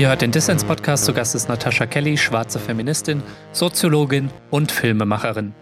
Ihr 0.00 0.08
hört 0.08 0.22
den 0.22 0.30
Dissens-Podcast. 0.30 1.04
Zu 1.04 1.12
Gast 1.12 1.34
ist 1.34 1.50
Natascha 1.50 1.84
Kelly, 1.84 2.16
schwarze 2.16 2.58
Feministin, 2.58 3.22
Soziologin 3.52 4.30
und 4.48 4.72
Filmemacherin. 4.72 5.52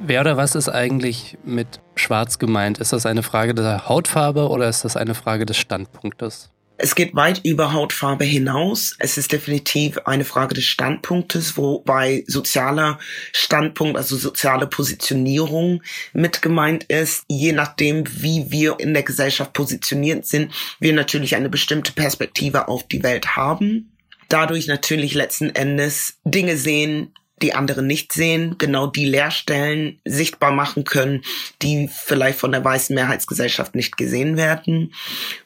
Wer 0.00 0.20
oder 0.20 0.36
was 0.36 0.54
ist 0.54 0.68
eigentlich 0.68 1.38
mit 1.44 1.80
schwarz 1.94 2.38
gemeint? 2.38 2.76
Ist 2.76 2.92
das 2.92 3.06
eine 3.06 3.22
Frage 3.22 3.54
der 3.54 3.88
Hautfarbe 3.88 4.50
oder 4.50 4.68
ist 4.68 4.84
das 4.84 4.98
eine 4.98 5.14
Frage 5.14 5.46
des 5.46 5.56
Standpunktes? 5.56 6.50
Es 6.82 6.94
geht 6.94 7.14
weit 7.14 7.42
über 7.44 7.74
Hautfarbe 7.74 8.24
hinaus. 8.24 8.96
Es 8.98 9.18
ist 9.18 9.32
definitiv 9.32 9.98
eine 10.06 10.24
Frage 10.24 10.54
des 10.54 10.64
Standpunktes, 10.64 11.58
wobei 11.58 12.24
sozialer 12.26 12.98
Standpunkt, 13.32 13.98
also 13.98 14.16
soziale 14.16 14.66
Positionierung 14.66 15.82
mit 16.14 16.40
gemeint 16.40 16.84
ist. 16.84 17.24
Je 17.28 17.52
nachdem, 17.52 18.04
wie 18.22 18.50
wir 18.50 18.80
in 18.80 18.94
der 18.94 19.02
Gesellschaft 19.02 19.52
positioniert 19.52 20.24
sind, 20.24 20.52
wir 20.78 20.94
natürlich 20.94 21.36
eine 21.36 21.50
bestimmte 21.50 21.92
Perspektive 21.92 22.68
auf 22.68 22.88
die 22.88 23.02
Welt 23.02 23.36
haben. 23.36 23.92
Dadurch 24.30 24.66
natürlich 24.66 25.12
letzten 25.12 25.50
Endes 25.50 26.18
Dinge 26.24 26.56
sehen, 26.56 27.12
die 27.42 27.54
andere 27.54 27.82
nicht 27.82 28.12
sehen, 28.12 28.56
genau 28.58 28.86
die 28.86 29.06
Leerstellen 29.06 30.00
sichtbar 30.04 30.52
machen 30.52 30.84
können, 30.84 31.22
die 31.62 31.88
vielleicht 31.92 32.38
von 32.38 32.52
der 32.52 32.64
weißen 32.64 32.94
Mehrheitsgesellschaft 32.94 33.74
nicht 33.74 33.96
gesehen 33.96 34.36
werden. 34.36 34.92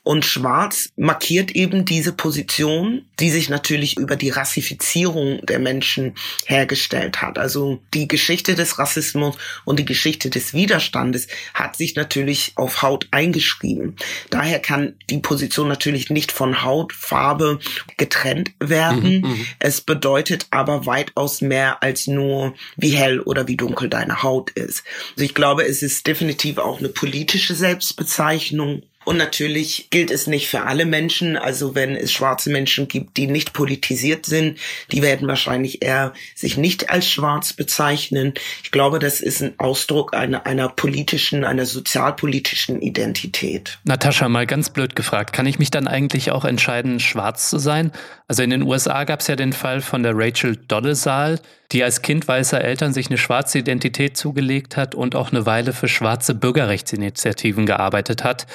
Und 0.03 0.25
Schwarz 0.25 0.91
markiert 0.97 1.53
eben 1.53 1.85
diese 1.85 2.13
Position, 2.13 3.05
die 3.21 3.31
sich 3.31 3.49
natürlich 3.49 3.97
über 3.97 4.17
die 4.17 4.31
Rassifizierung 4.31 5.45
der 5.47 5.59
Menschen 5.59 6.15
hergestellt 6.47 7.23
hat. 7.23 7.39
Also 7.39 7.81
die 7.95 8.09
Geschichte 8.09 8.55
des 8.55 8.79
Rassismus 8.79 9.37
und 9.65 9.79
die 9.79 9.85
Geschichte 9.85 10.31
des 10.31 10.53
Widerstandes 10.53 11.29
hat 11.55 11.77
sich 11.77 11.95
natürlich 11.95 12.53
auf 12.57 12.83
Haut 12.83 13.09
eingeschrieben. 13.13 13.97
Daher 14.31 14.59
kann 14.59 14.95
die 15.11 15.19
Position 15.19 15.69
natürlich 15.69 16.11
nicht 16.11 16.33
von 16.33 16.63
Hautfarbe 16.63 17.61
getrennt 17.97 18.53
werden. 18.59 19.21
Mhm, 19.21 19.29
mhm. 19.29 19.47
es 19.59 19.81
bedeutet 19.81 20.47
aber 20.51 20.87
weitaus 20.87 21.41
mehr 21.41 21.83
als 21.85 22.07
nur, 22.07 22.55
wie 22.77 22.93
hell 22.93 23.21
oder 23.21 23.47
wie 23.47 23.59
dunkel 23.59 23.91
deine 23.91 24.23
Haut 24.23 24.51
ist. 24.53 24.85
Also 25.13 25.25
ich 25.27 25.35
glaube, 25.35 25.67
es 25.67 25.83
ist 25.83 26.07
definitiv 26.07 26.57
auch 26.57 26.79
eine 26.79 26.89
politische 26.89 27.55
Selbstbezeichnung 27.55 28.83
und 29.05 29.19
natürlich 29.19 29.89
gilt 29.91 30.11
es 30.11 30.27
nicht 30.27 30.49
für 30.49 30.63
alle 30.63 30.85
Menschen. 30.85 31.37
Also 31.37 31.75
wenn 31.75 31.95
es 31.95 32.13
schwarze 32.13 32.51
Menschen 32.51 32.89
gibt, 32.89 33.17
die 33.17 33.27
nicht 33.27 33.53
politisiert 33.53 34.27
sind, 34.27 34.59
die 34.93 35.03
werden 35.03 35.29
wahrscheinlich 35.29 35.83
eher 35.83 36.15
sich 36.35 36.57
nicht 36.57 36.91
als 36.91 37.09
schwarz 37.09 37.53
bezeichnen. 37.53 38.35
Ich 38.63 38.71
glaube, 38.71 38.99
das 38.99 39.21
ist 39.21 39.43
ein 39.43 39.55
Ausdruck 39.59 40.15
einer, 40.15 40.47
einer 40.47 40.69
politischen, 40.69 41.45
einer 41.45 41.67
sozialpolitischen 41.67 42.81
Identität. 42.81 43.79
Natascha, 43.85 44.29
mal 44.29 44.47
ganz 44.47 44.71
blöd 44.71 44.97
gefragt, 44.97 45.33
kann 45.33 45.47
ich 45.47 45.59
mich 45.59 45.71
dann 45.71 45.87
eigentlich 45.87 46.31
auch 46.31 46.45
entscheiden, 46.45 46.99
schwarz 47.01 47.51
zu 47.51 47.59
sein? 47.59 47.93
Also 48.27 48.43
in 48.43 48.51
den 48.51 48.63
USA 48.63 49.05
gab 49.05 49.21
es 49.21 49.27
ja 49.27 49.37
den 49.37 49.53
Fall 49.53 49.83
von 49.83 50.03
der 50.03 50.13
Rachel 50.17 50.57
Dolezal, 50.57 51.41
die 51.75 51.83
als 51.83 52.03
Kind 52.03 52.27
weißer 52.29 52.61
Eltern 52.63 52.93
sich 52.95 53.09
eine 53.09 53.19
schwarze 53.19 53.59
Identität 53.59 54.17
zugelegt 54.17 54.77
hat 54.77 54.95
und 54.95 55.17
auch 55.17 55.33
eine 55.33 55.45
Weile 55.45 55.73
für 55.73 55.89
schwarze 55.89 56.35
Bürgerrechtsinitiativen 56.35 57.67
gearbeitet 57.67 58.23
hat. 58.23 58.47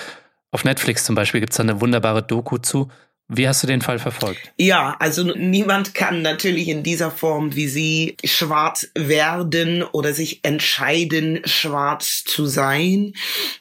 Auf 0.52 0.64
Netflix 0.64 1.04
zum 1.04 1.16
Beispiel 1.16 1.42
gibt 1.42 1.52
es 1.54 1.60
eine 1.60 1.82
wunderbare 1.82 2.24
Doku 2.24 2.58
zu. 2.58 2.88
Wie 3.32 3.48
hast 3.48 3.62
du 3.62 3.68
den 3.68 3.84
Fall 3.84 4.00
verfolgt? 4.00 4.52
Ja, 4.58 4.96
also 4.98 5.24
niemand 5.24 5.94
kann 5.94 6.24
natürlich 6.24 6.68
in 6.68 6.82
dieser 6.82 7.12
Form 7.12 7.56
wie 7.56 7.68
sie 7.68 8.18
schwarz 8.24 8.90
werden 8.96 9.84
oder 9.84 10.14
sich 10.14 10.40
entscheiden, 10.42 11.42
schwarz 11.46 12.24
zu 12.24 12.48
sein. 12.48 13.14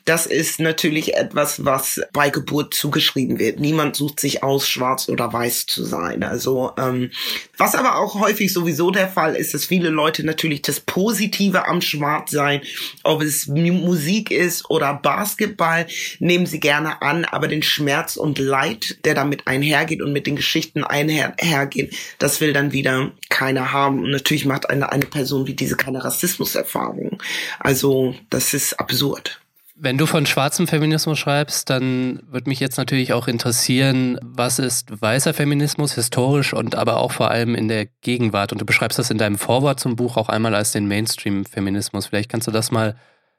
Das 0.07 0.25
ist 0.25 0.59
natürlich 0.59 1.17
etwas, 1.17 1.67
was 1.67 2.01
bei 2.15 2.31
Geburt 2.31 2.73
zugeschrieben 2.73 3.39
wird. 3.39 3.61
Niemand 3.61 3.95
sucht 3.95 4.21
sich 4.21 4.43
aus, 4.43 4.67
schwarz 4.67 5.11
oder 5.11 5.31
weiß 5.31 5.67
zu 5.67 5.85
sein. 5.85 6.23
Also 6.23 6.73
ähm, 6.79 7.11
was 7.59 7.75
aber 7.75 7.99
auch 7.99 8.19
häufig 8.19 8.51
sowieso 8.51 8.91
der 8.91 9.09
Fall 9.09 9.35
ist, 9.35 9.53
dass 9.53 9.67
viele 9.67 9.91
Leute 9.91 10.25
natürlich 10.25 10.63
das 10.63 10.81
Positive 10.81 11.69
am 11.69 11.83
Schwarzsein, 11.83 12.63
ob 13.03 13.21
es 13.21 13.47
Musik 13.47 14.31
ist 14.31 14.71
oder 14.71 14.95
Basketball, 14.95 15.87
nehmen 16.21 16.47
sie 16.47 16.61
gerne 16.61 17.03
an, 17.03 17.27
aber 17.27 17.49
den 17.49 17.63
Schmerz 17.63 18.17
und 18.17 18.39
Leid, 18.39 19.05
der 19.05 19.15
damit 19.15 19.47
ein 19.47 19.58
einhergeht 19.59 20.03
und 20.03 20.13
mit 20.13 20.27
den 20.27 20.37
Geschichten 20.37 20.85
einhergehen, 20.85 21.91
das 22.19 22.41
will 22.41 22.53
dann 22.53 22.73
wieder 22.73 23.13
keiner 23.29 23.73
haben. 23.73 24.03
Und 24.03 24.11
natürlich 24.11 24.45
macht 24.45 24.71
eine, 24.71 24.91
eine 24.93 25.07
Person 25.07 25.47
wie 25.47 25.55
diese 25.55 25.77
keine 25.77 26.05
Rassismuserfahrung. 26.05 27.23
Also 27.61 28.15
das 28.31 28.55
ist 28.55 28.75
absurd. 28.75 29.41
Wenn 29.81 29.97
du 29.97 30.07
von 30.07 30.27
schwarzem 30.27 30.67
Feminismus 30.67 31.21
schreibst, 31.21 31.71
dann 31.71 32.21
würde 32.29 32.51
mich 32.51 32.59
jetzt 32.59 32.79
natürlich 32.79 33.13
auch 33.13 33.29
interessieren, 33.29 34.19
was 34.23 34.59
ist 34.59 35.01
weißer 35.01 35.33
Feminismus 35.35 35.95
historisch 35.95 36.53
und 36.53 36.75
aber 36.75 36.97
auch 36.97 37.13
vor 37.13 37.31
allem 37.31 37.55
in 37.55 37.69
der 37.69 37.87
Gegenwart. 38.01 38.51
Und 38.51 38.61
du 38.61 38.67
beschreibst 38.67 38.99
das 38.99 39.11
in 39.11 39.19
deinem 39.19 39.39
Vorwort 39.39 39.79
zum 39.79 39.95
Buch 39.95 40.17
auch 40.17 40.29
einmal 40.29 40.57
als 40.57 40.73
den 40.73 40.89
Mainstream-Feminismus. 40.89 42.07
Vielleicht 42.07 42.29
kannst 42.29 42.49
du 42.49 42.51
das 42.51 42.73
mal 42.73 42.97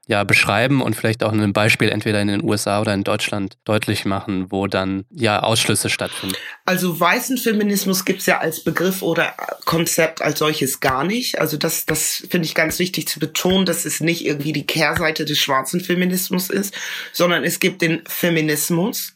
ja 0.09 0.23
beschreiben 0.23 0.81
und 0.81 0.95
vielleicht 0.95 1.23
auch 1.23 1.31
in 1.31 1.39
einem 1.39 1.53
Beispiel 1.53 1.89
entweder 1.89 2.19
in 2.19 2.29
den 2.29 2.43
USA 2.43 2.81
oder 2.81 2.95
in 2.95 3.03
Deutschland 3.03 3.59
deutlich 3.63 4.05
machen, 4.05 4.47
wo 4.49 4.65
dann 4.65 5.05
ja 5.11 5.43
Ausschlüsse 5.43 5.87
stattfinden? 5.89 6.35
Also 6.65 6.99
weißen 6.99 7.37
Feminismus 7.37 8.05
gibt's 8.05 8.25
ja 8.25 8.39
als 8.39 8.63
Begriff 8.63 9.03
oder 9.03 9.35
Konzept 9.65 10.23
als 10.23 10.39
solches 10.39 10.79
gar 10.79 11.03
nicht. 11.03 11.39
Also 11.39 11.57
das, 11.57 11.85
das 11.85 12.25
finde 12.27 12.47
ich 12.47 12.55
ganz 12.55 12.79
wichtig 12.79 13.07
zu 13.07 13.19
betonen, 13.19 13.67
dass 13.67 13.85
es 13.85 13.99
nicht 13.99 14.25
irgendwie 14.25 14.51
die 14.51 14.65
Kehrseite 14.65 15.25
des 15.25 15.37
schwarzen 15.37 15.79
Feminismus 15.79 16.49
ist, 16.49 16.73
sondern 17.13 17.43
es 17.43 17.59
gibt 17.59 17.83
den 17.83 18.01
Feminismus, 18.07 19.13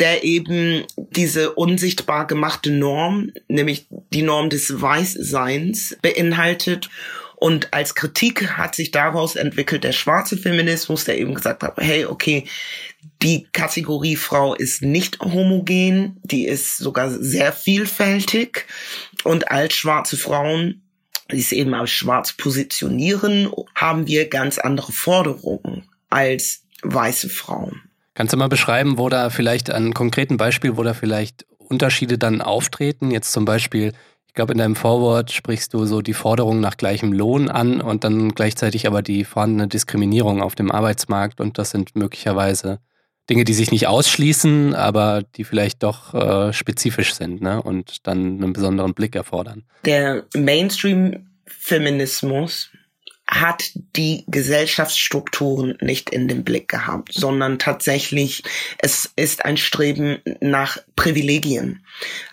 der 0.00 0.24
eben 0.24 0.82
diese 0.96 1.52
unsichtbar 1.52 2.26
gemachte 2.26 2.72
Norm, 2.72 3.30
nämlich 3.46 3.86
die 4.12 4.22
Norm 4.22 4.50
des 4.50 4.82
Weißseins, 4.82 5.96
beinhaltet 6.02 6.90
Und 7.44 7.74
als 7.74 7.94
Kritik 7.94 8.56
hat 8.56 8.74
sich 8.74 8.90
daraus 8.90 9.36
entwickelt 9.36 9.84
der 9.84 9.92
schwarze 9.92 10.38
Feminismus, 10.38 11.04
der 11.04 11.18
eben 11.18 11.34
gesagt 11.34 11.62
hat, 11.62 11.74
hey, 11.76 12.06
okay, 12.06 12.46
die 13.20 13.46
Kategorie 13.52 14.16
Frau 14.16 14.54
ist 14.54 14.80
nicht 14.80 15.20
homogen, 15.20 16.18
die 16.22 16.46
ist 16.46 16.78
sogar 16.78 17.10
sehr 17.10 17.52
vielfältig. 17.52 18.64
Und 19.24 19.50
als 19.50 19.74
schwarze 19.74 20.16
Frauen 20.16 20.80
die 21.30 21.38
es 21.40 21.52
eben 21.52 21.74
als 21.74 21.90
schwarz 21.90 22.32
positionieren, 22.32 23.50
haben 23.74 24.06
wir 24.06 24.30
ganz 24.30 24.56
andere 24.58 24.92
Forderungen 24.92 25.86
als 26.08 26.62
weiße 26.82 27.28
Frauen. 27.28 27.82
Kannst 28.14 28.32
du 28.32 28.38
mal 28.38 28.48
beschreiben, 28.48 28.96
wo 28.96 29.10
da 29.10 29.28
vielleicht 29.28 29.68
an 29.68 29.92
konkreten 29.92 30.38
Beispiel, 30.38 30.78
wo 30.78 30.82
da 30.82 30.94
vielleicht 30.94 31.44
Unterschiede 31.58 32.16
dann 32.16 32.40
auftreten? 32.40 33.10
Jetzt 33.10 33.32
zum 33.32 33.44
Beispiel, 33.44 33.92
ich 34.34 34.36
glaube, 34.36 34.54
in 34.54 34.58
deinem 34.58 34.74
Vorwort 34.74 35.30
sprichst 35.30 35.72
du 35.74 35.86
so 35.86 36.02
die 36.02 36.12
Forderung 36.12 36.58
nach 36.58 36.76
gleichem 36.76 37.12
Lohn 37.12 37.48
an 37.48 37.80
und 37.80 38.02
dann 38.02 38.34
gleichzeitig 38.34 38.88
aber 38.88 39.00
die 39.00 39.22
vorhandene 39.22 39.68
Diskriminierung 39.68 40.42
auf 40.42 40.56
dem 40.56 40.72
Arbeitsmarkt 40.72 41.40
und 41.40 41.56
das 41.56 41.70
sind 41.70 41.94
möglicherweise 41.94 42.80
Dinge, 43.30 43.44
die 43.44 43.54
sich 43.54 43.70
nicht 43.70 43.86
ausschließen, 43.86 44.74
aber 44.74 45.22
die 45.36 45.44
vielleicht 45.44 45.84
doch 45.84 46.14
äh, 46.14 46.52
spezifisch 46.52 47.14
sind 47.14 47.42
ne? 47.42 47.62
und 47.62 48.08
dann 48.08 48.42
einen 48.42 48.52
besonderen 48.52 48.92
Blick 48.92 49.14
erfordern. 49.14 49.62
Der 49.84 50.24
Mainstream-Feminismus 50.34 52.72
hat 53.26 53.70
die 53.96 54.24
Gesellschaftsstrukturen 54.26 55.78
nicht 55.80 56.10
in 56.10 56.28
den 56.28 56.44
Blick 56.44 56.68
gehabt, 56.68 57.12
sondern 57.14 57.58
tatsächlich 57.58 58.42
es 58.78 59.10
ist 59.16 59.44
ein 59.44 59.56
Streben 59.56 60.18
nach 60.40 60.78
Privilegien. 60.94 61.84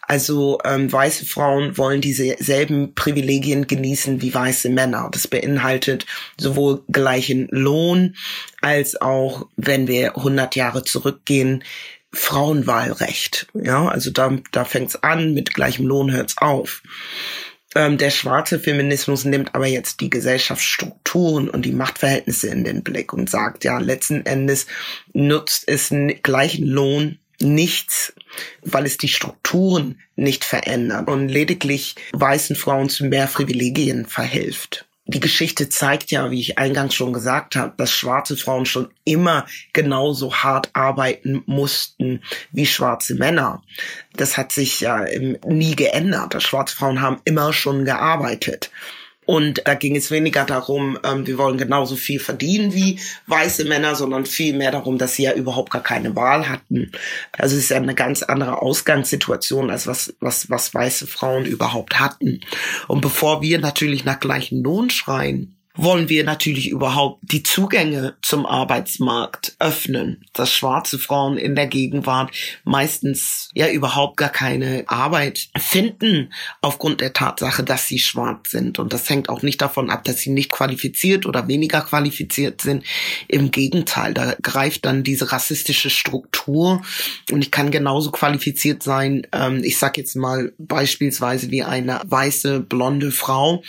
Also 0.02 0.60
ähm, 0.66 0.92
weiße 0.92 1.26
Frauen 1.26 1.78
wollen 1.78 2.02
dieselben 2.02 2.94
Privilegien 2.94 3.68
genießen 3.68 4.22
wie 4.22 4.34
weiße 4.34 4.70
Männer. 4.70 5.10
Das 5.12 5.28
beinhaltet 5.28 6.06
sowohl 6.38 6.84
gleichen 6.92 7.48
Lohn 7.52 8.16
als 8.62 9.00
auch, 9.00 9.48
wenn 9.56 9.88
wir 9.88 10.18
100 10.18 10.58
Jahre 10.58 10.84
zurückgehen, 10.84 11.64
Frauenwahlrecht. 12.12 13.48
Ja, 13.54 13.88
also 13.88 14.12
da, 14.12 14.38
da 14.52 14.66
fängt's 14.66 14.98
an, 14.98 15.34
mit 15.34 15.54
gleichem 15.54 15.86
Lohn 15.88 16.12
hört's 16.12 16.38
auf. 16.40 16.84
Ähm, 17.74 17.98
der 17.98 18.10
schwarze 18.10 18.60
Feminismus 18.60 19.24
nimmt 19.24 19.56
aber 19.56 19.68
jetzt 19.68 20.02
die 20.02 20.10
Gesellschaftsstrukturen 20.10 21.50
und 21.50 21.66
die 21.66 21.72
Machtverhältnisse 21.72 22.50
in 22.50 22.64
den 22.64 22.84
Blick 22.84 23.14
und 23.14 23.30
sagt, 23.30 23.64
ja, 23.64 23.80
letzten 23.80 24.26
Endes 24.26 24.68
nutzt 25.14 25.64
es 25.68 25.94
gleichen 26.22 26.68
Lohn 26.68 27.20
nichts, 27.40 28.14
weil 28.62 28.86
es 28.86 28.98
die 28.98 29.08
Strukturen 29.08 30.00
nicht 30.16 30.44
verändert 30.44 31.08
und 31.08 31.28
lediglich 31.28 31.96
weißen 32.12 32.56
Frauen 32.56 32.90
zu 32.90 33.06
mehr 33.06 33.28
Privilegien 33.28 34.06
verhilft 34.06 34.86
die 35.06 35.20
Geschichte 35.20 35.68
zeigt 35.68 36.12
ja, 36.12 36.32
wie 36.32 36.40
ich 36.40 36.58
eingangs 36.58 36.94
schon 36.94 37.12
gesagt 37.12 37.56
habe, 37.56 37.74
dass 37.76 37.92
schwarze 37.92 38.38
Frauen 38.38 38.66
schon 38.66 38.90
immer 39.04 39.46
genauso 39.74 40.34
hart 40.34 40.70
arbeiten 40.74 41.44
mussten 41.48 42.24
wie 42.52 42.66
schwarze 42.66 43.16
Männer. 43.16 43.64
Das 44.16 44.38
hat 44.38 44.52
sich 44.52 44.80
ja 44.80 45.06
nie 45.46 45.76
geändert. 45.76 46.42
Schwarze 46.42 46.76
Frauen 46.76 47.02
haben 47.02 47.22
immer 47.26 47.52
schon 47.52 47.84
gearbeitet. 47.84 48.72
Und 49.28 49.62
da 49.66 49.76
ging 49.76 49.96
es 49.96 50.10
weniger 50.10 50.46
darum, 50.46 50.98
ähm, 51.04 51.28
wir 51.28 51.38
wollen 51.38 51.58
genauso 51.58 51.96
viel 51.96 52.20
verdienen 52.20 52.74
wie 52.74 53.00
weiße 53.28 53.66
Männer, 53.66 53.96
sondern 53.96 54.26
viel 54.26 54.56
mehr 54.56 54.72
darum, 54.72 54.98
dass 54.98 55.16
sie 55.16 55.24
ja 55.24 55.34
überhaupt 55.34 55.72
gar 55.72 55.84
keine 55.84 56.16
Wahl 56.16 56.50
hatten. 56.50 56.92
Also 57.38 57.56
es 57.56 57.64
ist 57.64 57.70
ja 57.70 57.78
eine 57.78 57.94
ganz 57.94 58.24
andere 58.24 58.62
Ausgangssituation, 58.62 59.70
als 59.70 59.86
was, 59.86 60.16
was, 60.20 60.50
was 60.50 60.74
weiße 60.74 61.06
Frauen 61.06 61.46
überhaupt 61.46 62.00
hatten. 62.00 62.42
Und 62.88 63.02
bevor 63.02 63.42
wir 63.42 63.60
natürlich 63.60 64.06
nach 64.06 64.20
gleichen 64.20 64.64
Lohn 64.64 64.90
schreien, 64.90 65.56
wollen 65.76 66.10
wir 66.10 66.24
natürlich 66.24 66.70
überhaupt 66.70 67.20
die 67.22 67.44
Zugänge 67.44 68.16
zum 68.22 68.46
Arbeitsmarkt 68.46 69.56
öffnen, 69.60 70.26
dass 70.34 70.52
schwarze 70.52 71.00
Frauen 71.00 71.38
in 71.38 71.56
der 71.56 71.68
Gegenwart 71.68 72.32
meistens 72.64 73.50
ja 73.54 73.70
überhaupt 73.70 74.18
gar 74.18 74.30
keine 74.30 74.84
Arbeit 74.88 75.50
finden 75.58 76.34
aufgrund 76.62 77.02
der 77.02 77.14
Tatsache, 77.14 77.64
dass 77.64 77.88
sie 77.88 78.00
schwarz 78.00 78.52
sind. 78.52 78.80
Und 78.80 78.94
das 78.94 79.10
hängt 79.10 79.30
auch 79.30 79.42
nicht 79.42 79.62
davon 79.62 79.90
ab, 79.90 80.04
dass 80.04 80.20
sie 80.20 80.32
nicht 80.32 80.52
qualifiziert 80.52 81.26
oder 81.26 81.48
weniger 81.48 81.82
qualifiziert 81.82 82.62
sind. 82.62 82.84
Im 83.28 83.52
Gegenteil, 83.52 84.14
da 84.14 84.36
greift 84.42 84.86
dann 84.86 85.04
diese 85.04 85.32
rassistische 85.32 85.90
Struktur 85.90 86.82
und 87.32 87.42
ich 87.42 87.52
kann 87.52 87.72
genauso 87.72 88.12
qualifiziert 88.12 88.84
sein, 88.84 89.28
ähm, 89.32 89.62
ich 89.64 89.78
sag 89.78 89.98
jetzt 89.98 90.16
mal 90.16 90.54
beispielsweise 90.58 91.52
wie 91.52 91.64
eine 91.64 92.02
weiße 92.06 92.60
blonde 92.60 93.12
Frau 93.12 93.64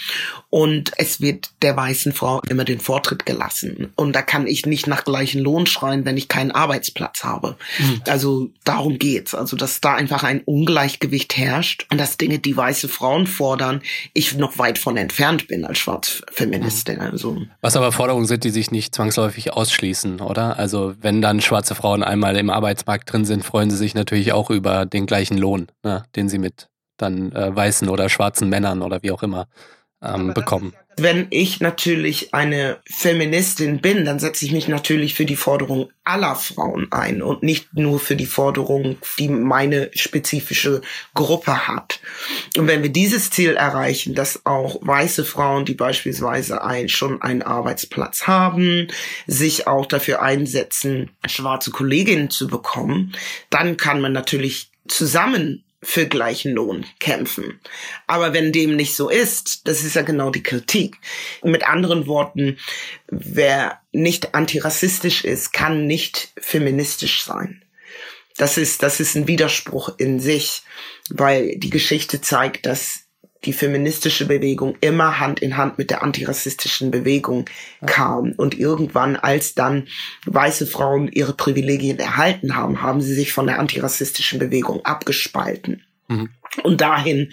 und 0.51 0.93
es 0.97 1.21
wird 1.21 1.51
der 1.63 1.77
weißen 1.93 2.13
Frau 2.13 2.41
immer 2.49 2.65
den 2.65 2.81
Vortritt 2.81 3.27
gelassen. 3.27 3.93
Und 3.97 4.17
da 4.17 4.23
kann 4.23 4.47
ich 4.47 4.65
nicht 4.65 4.87
nach 4.87 5.05
gleichen 5.05 5.43
Lohn 5.43 5.67
schreien, 5.67 6.05
wenn 6.07 6.17
ich 6.17 6.29
keinen 6.29 6.51
Arbeitsplatz 6.51 7.23
habe. 7.23 7.57
Mhm. 7.79 8.01
Also 8.09 8.51
darum 8.65 8.99
geht's. 8.99 9.35
Also, 9.35 9.57
dass 9.57 9.81
da 9.81 9.95
einfach 9.95 10.25
ein 10.25 10.41
Ungleichgewicht 10.41 11.37
herrscht 11.37 11.87
und 11.91 11.99
dass 11.99 12.17
Dinge, 12.17 12.39
die 12.39 12.57
weiße 12.57 12.89
Frauen 12.89 13.27
fordern, 13.27 13.83
ich 14.15 14.35
noch 14.35 14.59
weit 14.59 14.79
von 14.79 14.97
entfernt 14.97 15.49
bin 15.49 15.65
als 15.67 15.79
Schwarzfeministin. 15.79 16.97
Mhm. 16.97 17.01
Also. 17.03 17.43
Was 17.61 17.77
aber 17.77 17.93
Forderungen 17.93 18.27
sind, 18.27 18.45
die 18.45 18.51
sich 18.51 18.71
nicht 18.71 18.95
zwangsläufig 18.95 19.53
ausschließen, 19.53 20.21
oder? 20.21 20.59
Also, 20.59 20.95
wenn 21.01 21.21
dann 21.21 21.43
schwarze 21.43 21.75
Frauen 21.75 22.03
einmal 22.03 22.37
im 22.37 22.49
Arbeitsmarkt 22.49 23.13
drin 23.13 23.27
sind, 23.27 23.45
freuen 23.45 23.71
sie 23.71 23.77
sich 23.77 23.95
natürlich 23.95 24.33
auch 24.33 24.49
über 24.51 24.87
den 24.87 25.07
gleichen 25.07 25.37
Lohn, 25.37 25.67
ne, 25.83 26.05
den 26.17 26.29
sie 26.29 26.39
mit 26.39 26.69
dann 26.97 27.33
äh, 27.33 27.55
weißen 27.55 27.89
oder 27.89 28.09
schwarzen 28.09 28.49
Männern 28.49 28.81
oder 28.81 29.03
wie 29.03 29.11
auch 29.11 29.23
immer 29.23 29.49
ähm, 30.03 30.35
bekommen. 30.35 30.75
Wenn 30.99 31.29
ich 31.31 31.61
natürlich 31.61 32.35
eine 32.35 32.79
Feministin 32.85 33.81
bin, 33.81 34.05
dann 34.05 34.19
setze 34.19 34.45
ich 34.45 34.53
mich 34.53 34.69
natürlich 34.69 35.15
für 35.15 35.25
die 35.25 35.37
Forderung 35.37 35.91
aller 36.05 36.35
Frauen 36.35 36.89
ein 36.91 37.23
und 37.23 37.43
nicht 37.43 37.73
nur 37.73 37.99
für 37.99 38.15
die 38.15 38.27
Forderung, 38.27 38.99
die 39.19 39.29
meine 39.29 39.91
spezifische 39.95 40.83
Gruppe 41.15 41.67
hat. 41.67 42.01
Und 42.59 42.67
wenn 42.67 42.83
wir 42.83 42.91
dieses 42.91 43.31
Ziel 43.31 43.55
erreichen, 43.55 44.15
dass 44.15 44.45
auch 44.45 44.77
weiße 44.83 45.25
Frauen, 45.25 45.65
die 45.65 45.75
beispielsweise 45.75 46.63
ein, 46.63 46.91
schon 46.91 47.23
einen 47.23 47.43
Arbeitsplatz 47.43 48.27
haben, 48.27 48.89
sich 49.27 49.67
auch 49.67 49.87
dafür 49.87 50.21
einsetzen, 50.21 51.11
schwarze 51.27 51.71
Kolleginnen 51.71 52.29
zu 52.29 52.49
bekommen, 52.49 53.15
dann 53.49 53.79
kann 53.79 54.03
man 54.03 54.13
natürlich 54.13 54.71
zusammen 54.89 55.65
für 55.83 56.07
gleichen 56.07 56.53
Lohn 56.53 56.87
kämpfen. 57.01 57.61
Aber 58.07 58.33
wenn 58.33 58.53
dem 58.53 58.77
nicht 58.77 58.95
so 58.95 59.09
ist, 59.09 59.67
das 59.67 59.83
ist 59.83 59.97
ja 59.97 60.03
genau 60.03 60.31
die 60.31 60.43
Kritik. 60.43 60.99
Mit 61.43 61.67
anderen 61.67 62.07
Worten, 62.07 62.59
wer 63.09 63.81
nicht 63.91 64.35
antirassistisch 64.35 65.25
ist, 65.25 65.53
kann 65.53 65.87
nicht 65.87 66.33
feministisch 66.41 67.25
sein. 67.25 67.63
Das 68.37 68.57
ist, 68.57 68.83
das 68.83 69.01
ist 69.01 69.17
ein 69.17 69.27
Widerspruch 69.27 69.91
in 69.99 70.21
sich, 70.21 70.63
weil 71.11 71.59
die 71.59 71.71
Geschichte 71.71 72.21
zeigt, 72.21 72.65
dass 72.65 73.02
die 73.45 73.53
feministische 73.53 74.27
Bewegung 74.27 74.77
immer 74.81 75.19
Hand 75.19 75.41
in 75.41 75.57
Hand 75.57 75.79
mit 75.79 75.91
der 75.91 76.03
antirassistischen 76.03 76.91
Bewegung 76.91 77.47
kam. 77.87 78.33
Und 78.33 78.59
irgendwann, 78.59 79.17
als 79.17 79.55
dann 79.55 79.89
weiße 80.27 80.67
Frauen 80.67 81.09
ihre 81.09 81.33
Privilegien 81.35 81.99
erhalten 81.99 82.55
haben, 82.55 82.83
haben 82.83 83.01
sie 83.01 83.15
sich 83.15 83.33
von 83.33 83.47
der 83.47 83.59
antirassistischen 83.59 84.39
Bewegung 84.39 84.85
abgespalten. 84.85 85.85
Mhm. 86.09 86.31
Und 86.63 86.81
dahin 86.81 87.33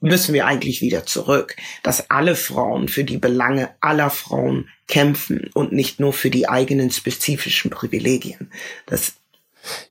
müssen 0.00 0.32
wir 0.32 0.46
eigentlich 0.46 0.80
wieder 0.80 1.04
zurück, 1.04 1.56
dass 1.82 2.10
alle 2.10 2.36
Frauen 2.36 2.88
für 2.88 3.04
die 3.04 3.18
Belange 3.18 3.70
aller 3.80 4.10
Frauen 4.10 4.68
kämpfen 4.86 5.50
und 5.54 5.72
nicht 5.72 6.00
nur 6.00 6.12
für 6.12 6.30
die 6.30 6.48
eigenen 6.48 6.90
spezifischen 6.90 7.70
Privilegien. 7.70 8.50
Das 8.86 9.14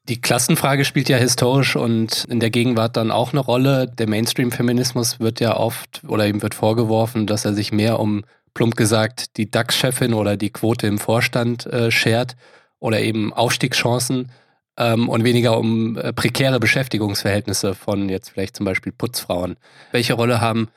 die 0.08 0.22
Klassenfrage 0.22 0.86
spielt 0.86 1.10
ja 1.10 1.18
historisch 1.18 1.76
und 1.76 2.26
in 2.30 2.40
der 2.40 2.50
Gegenwart 2.50 2.98
dann 2.98 3.12
auch 3.12 3.32
eine 3.32 3.42
Rolle. 3.42 3.88
Der 3.88 4.08
Mainstream-Feminismus 4.08 5.20
wird 5.20 5.40
ja 5.40 5.56
oft 5.56 6.02
oder 6.08 6.28
ihm 6.28 6.42
wird 6.42 6.56
vorgeworfen, 6.56 7.28
dass 7.28 7.46
er 7.46 7.54
sich 7.54 7.72
mehr 7.72 8.00
um, 8.00 8.24
plump 8.54 8.76
gesagt, 8.76 9.38
die 9.38 9.50
DAX-Chefin 9.50 10.14
oder 10.14 10.38
die 10.38 10.50
Quote 10.50 10.88
im 10.88 10.98
Vorstand 10.98 11.66
äh, 11.68 11.92
schert 11.92 12.36
oder 12.80 13.00
eben 13.00 13.32
Aufstiegschancen 13.34 14.32
ähm, 14.78 15.10
und 15.10 15.24
weniger 15.24 15.58
um 15.58 15.98
äh, 15.98 16.14
prekäre 16.14 16.60
Beschäftigungsverhältnisse 16.60 17.76
von 17.76 18.10
jetzt 18.10 18.30
vielleicht 18.30 18.56
zum 18.56 18.66
Beispiel 18.66 18.92
Putzfrauen. 18.92 19.58
Welche 19.92 20.14
Rolle 20.14 20.42
haben 20.42 20.70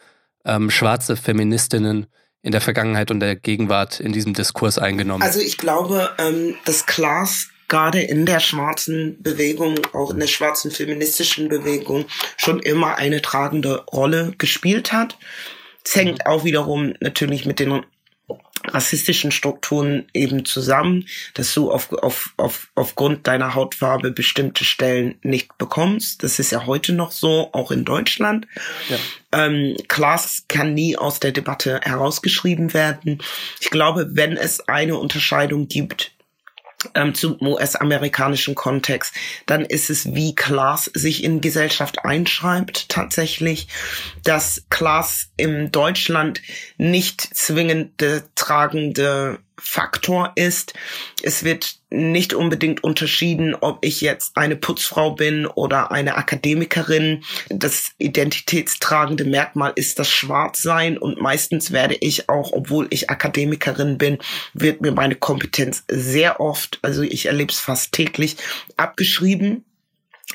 ähm, 0.44 0.70
schwarze 0.70 1.16
Feministinnen 1.16 2.06
in 2.42 2.52
der 2.52 2.60
Vergangenheit 2.60 3.10
und 3.10 3.20
der 3.20 3.36
Gegenwart 3.36 4.00
in 4.00 4.12
diesem 4.12 4.34
Diskurs 4.34 4.78
eingenommen? 4.78 5.22
Also 5.22 5.40
ich 5.40 5.56
glaube, 5.56 6.10
ähm, 6.18 6.56
dass 6.64 6.86
Klaas 6.86 7.48
gerade 7.72 8.02
in 8.02 8.26
der 8.26 8.38
schwarzen 8.38 9.22
Bewegung, 9.22 9.78
auch 9.94 10.10
in 10.10 10.20
der 10.20 10.26
schwarzen 10.26 10.70
feministischen 10.70 11.48
Bewegung, 11.48 12.04
schon 12.36 12.60
immer 12.60 12.96
eine 12.96 13.22
tragende 13.22 13.84
Rolle 13.86 14.34
gespielt 14.36 14.92
hat. 14.92 15.16
Es 15.82 15.96
hängt 15.96 16.26
auch 16.26 16.44
wiederum 16.44 16.92
natürlich 17.00 17.46
mit 17.46 17.60
den 17.60 17.82
rassistischen 18.68 19.32
Strukturen 19.32 20.06
eben 20.12 20.44
zusammen, 20.44 21.08
dass 21.32 21.54
du 21.54 21.70
auf, 21.70 21.90
auf, 21.94 22.34
auf, 22.36 22.68
aufgrund 22.74 23.26
deiner 23.26 23.54
Hautfarbe 23.54 24.10
bestimmte 24.10 24.64
Stellen 24.64 25.14
nicht 25.22 25.56
bekommst. 25.56 26.22
Das 26.22 26.38
ist 26.38 26.52
ja 26.52 26.66
heute 26.66 26.92
noch 26.92 27.10
so, 27.10 27.48
auch 27.52 27.70
in 27.70 27.86
Deutschland. 27.86 28.46
Ja. 28.90 29.46
Ähm, 29.46 29.78
Class 29.88 30.44
kann 30.46 30.74
nie 30.74 30.98
aus 30.98 31.20
der 31.20 31.32
Debatte 31.32 31.80
herausgeschrieben 31.82 32.74
werden. 32.74 33.22
Ich 33.60 33.70
glaube, 33.70 34.08
wenn 34.10 34.36
es 34.36 34.68
eine 34.68 34.98
Unterscheidung 34.98 35.68
gibt, 35.68 36.12
ähm, 36.94 37.14
zum 37.14 37.40
US-amerikanischen 37.40 38.54
Kontext, 38.54 39.14
dann 39.46 39.64
ist 39.64 39.90
es, 39.90 40.14
wie 40.14 40.34
Class 40.34 40.90
sich 40.94 41.24
in 41.24 41.40
Gesellschaft 41.40 42.04
einschreibt 42.04 42.88
tatsächlich, 42.88 43.68
dass 44.24 44.64
Class 44.70 45.30
in 45.36 45.70
Deutschland 45.72 46.42
nicht 46.76 47.20
zwingend 47.20 48.02
tragende 48.34 49.38
Faktor 49.58 50.32
ist. 50.34 50.74
Es 51.22 51.44
wird 51.44 51.76
nicht 51.90 52.34
unbedingt 52.34 52.82
unterschieden, 52.82 53.54
ob 53.54 53.78
ich 53.84 54.00
jetzt 54.00 54.36
eine 54.36 54.56
Putzfrau 54.56 55.12
bin 55.12 55.46
oder 55.46 55.92
eine 55.92 56.16
Akademikerin. 56.16 57.24
Das 57.48 57.92
identitätstragende 57.98 59.24
Merkmal 59.24 59.72
ist 59.74 59.98
das 59.98 60.10
Schwarzsein 60.10 60.96
und 60.96 61.20
meistens 61.20 61.70
werde 61.70 61.96
ich 62.00 62.28
auch, 62.28 62.52
obwohl 62.52 62.86
ich 62.90 63.10
Akademikerin 63.10 63.98
bin, 63.98 64.18
wird 64.54 64.80
mir 64.80 64.92
meine 64.92 65.16
Kompetenz 65.16 65.84
sehr 65.88 66.40
oft, 66.40 66.78
also 66.82 67.02
ich 67.02 67.26
erlebe 67.26 67.52
es 67.52 67.60
fast 67.60 67.92
täglich, 67.92 68.36
abgeschrieben 68.76 69.64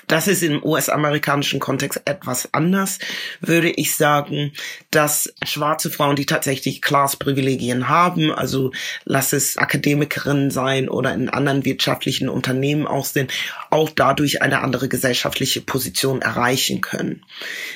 das 0.08 0.28
ist 0.28 0.44
im 0.44 0.64
US-amerikanischen 0.64 1.60
Kontext 1.60 2.02
etwas 2.06 2.54
anders, 2.54 3.00
würde 3.42 3.70
ich 3.70 3.96
sagen, 3.96 4.54
dass 4.92 5.34
schwarze 5.44 5.90
Frauen, 5.90 6.16
die 6.16 6.26
tatsächlich 6.26 6.82
Class-Privilegien 6.82 7.90
haben, 7.90 8.32
also 8.32 8.72
lass 9.06 9.34
es 9.34 9.58
Akademikerinnen 9.58 10.52
sein 10.52 10.90
oder 10.90 11.14
in 11.14 11.30
anderen 11.30 11.66
wirtschaftlichen 11.66 12.30
Unternehmen 12.30 12.88
auch 12.88 13.06
sind, 13.06 13.34
auch 13.70 13.90
dadurch 13.90 14.42
eine 14.42 14.62
andere 14.62 14.88
gesellschaftliche 14.88 15.62
Position 15.62 16.22
erreichen 16.22 16.82
können. 16.82 17.24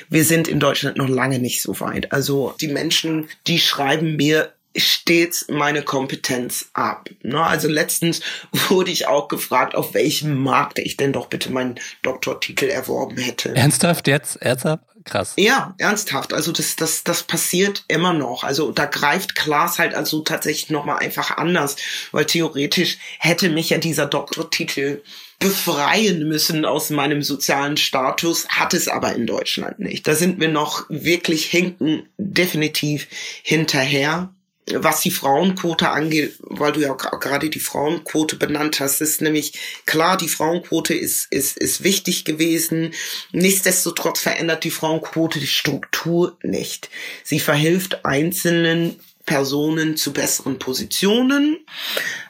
Wir 0.09 0.25
sind 0.25 0.47
in 0.47 0.59
Deutschland 0.59 0.97
noch 0.97 1.09
lange 1.09 1.39
nicht 1.39 1.61
so 1.61 1.79
weit. 1.79 2.11
Also 2.11 2.53
die 2.61 2.67
Menschen, 2.67 3.27
die 3.47 3.59
schreiben 3.59 4.15
mir 4.15 4.53
stets 4.75 5.47
meine 5.49 5.81
Kompetenz 5.81 6.69
ab. 6.73 7.09
Ne? 7.23 7.41
Also 7.41 7.67
letztens 7.67 8.21
wurde 8.69 8.91
ich 8.91 9.07
auch 9.07 9.27
gefragt, 9.27 9.75
auf 9.75 9.93
welchem 9.93 10.35
Markt 10.35 10.79
ich 10.79 10.97
denn 10.97 11.13
doch 11.13 11.27
bitte 11.27 11.51
meinen 11.51 11.79
Doktortitel 12.01 12.65
erworben 12.65 13.17
hätte. 13.17 13.55
Ernsthaft 13.55 14.07
jetzt? 14.07 14.37
Ernsthaft? 14.37 14.83
Krass. 15.03 15.33
Ja, 15.37 15.73
ernsthaft. 15.79 16.31
Also 16.31 16.51
das, 16.51 16.75
das, 16.75 17.03
das 17.03 17.23
passiert 17.23 17.85
immer 17.87 18.13
noch. 18.13 18.43
Also 18.43 18.71
da 18.71 18.85
greift 18.85 19.35
Klaas 19.35 19.79
halt 19.79 19.95
also 19.95 20.21
tatsächlich 20.21 20.69
nochmal 20.69 20.99
einfach 20.99 21.37
anders, 21.37 21.75
weil 22.11 22.25
theoretisch 22.25 22.97
hätte 23.17 23.49
mich 23.49 23.71
ja 23.71 23.79
dieser 23.79 24.05
Doktortitel 24.05 25.01
befreien 25.39 26.27
müssen 26.27 26.65
aus 26.65 26.91
meinem 26.91 27.23
sozialen 27.23 27.75
Status, 27.75 28.47
hat 28.49 28.75
es 28.75 28.87
aber 28.87 29.15
in 29.15 29.25
Deutschland 29.25 29.79
nicht. 29.79 30.07
Da 30.07 30.13
sind 30.13 30.39
wir 30.39 30.49
noch 30.49 30.85
wirklich 30.87 31.45
hinken 31.45 32.07
definitiv 32.17 33.07
hinterher 33.41 34.31
was 34.73 35.01
die 35.01 35.11
Frauenquote 35.11 35.89
angeht, 35.89 36.35
weil 36.41 36.71
du 36.71 36.81
ja 36.81 36.93
gerade 36.93 37.49
die 37.49 37.59
Frauenquote 37.59 38.35
benannt 38.35 38.79
hast, 38.79 39.01
ist 39.01 39.21
nämlich 39.21 39.53
klar, 39.85 40.17
die 40.17 40.27
Frauenquote 40.27 40.93
ist, 40.93 41.27
ist, 41.31 41.57
ist 41.57 41.83
wichtig 41.83 42.25
gewesen. 42.25 42.93
Nichtsdestotrotz 43.31 44.21
verändert 44.21 44.63
die 44.63 44.71
Frauenquote 44.71 45.39
die 45.39 45.47
Struktur 45.47 46.37
nicht. 46.43 46.89
Sie 47.23 47.39
verhilft 47.39 48.05
einzelnen 48.05 48.99
Personen 49.25 49.97
zu 49.97 50.13
besseren 50.13 50.57
Positionen. 50.59 51.59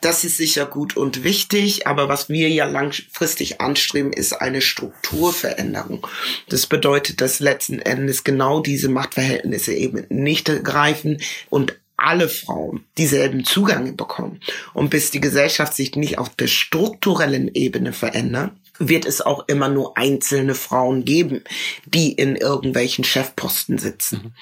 Das 0.01 0.23
ist 0.23 0.37
sicher 0.37 0.65
gut 0.65 0.97
und 0.97 1.23
wichtig, 1.23 1.87
aber 1.87 2.09
was 2.09 2.29
wir 2.29 2.49
ja 2.49 2.65
langfristig 2.65 3.61
anstreben, 3.61 4.11
ist 4.13 4.33
eine 4.33 4.61
Strukturveränderung. 4.61 6.05
Das 6.49 6.67
bedeutet, 6.67 7.21
dass 7.21 7.39
letzten 7.39 7.79
Endes 7.79 8.23
genau 8.23 8.59
diese 8.59 8.89
Machtverhältnisse 8.89 9.73
eben 9.73 10.05
nicht 10.09 10.45
greifen 10.63 11.21
und 11.49 11.75
alle 12.01 12.29
Frauen 12.29 12.85
dieselben 12.97 13.45
Zugänge 13.45 13.93
bekommen 13.93 14.39
und 14.73 14.89
bis 14.89 15.11
die 15.11 15.21
Gesellschaft 15.21 15.73
sich 15.73 15.95
nicht 15.95 16.17
auf 16.17 16.29
der 16.35 16.47
strukturellen 16.47 17.49
Ebene 17.53 17.93
verändert, 17.93 18.51
wird 18.79 19.05
es 19.05 19.21
auch 19.21 19.47
immer 19.47 19.69
nur 19.69 19.97
einzelne 19.97 20.55
Frauen 20.55 21.05
geben, 21.05 21.43
die 21.85 22.11
in 22.11 22.35
irgendwelchen 22.35 23.03
Chefposten 23.03 23.77
sitzen. 23.77 24.21
Mhm. 24.23 24.33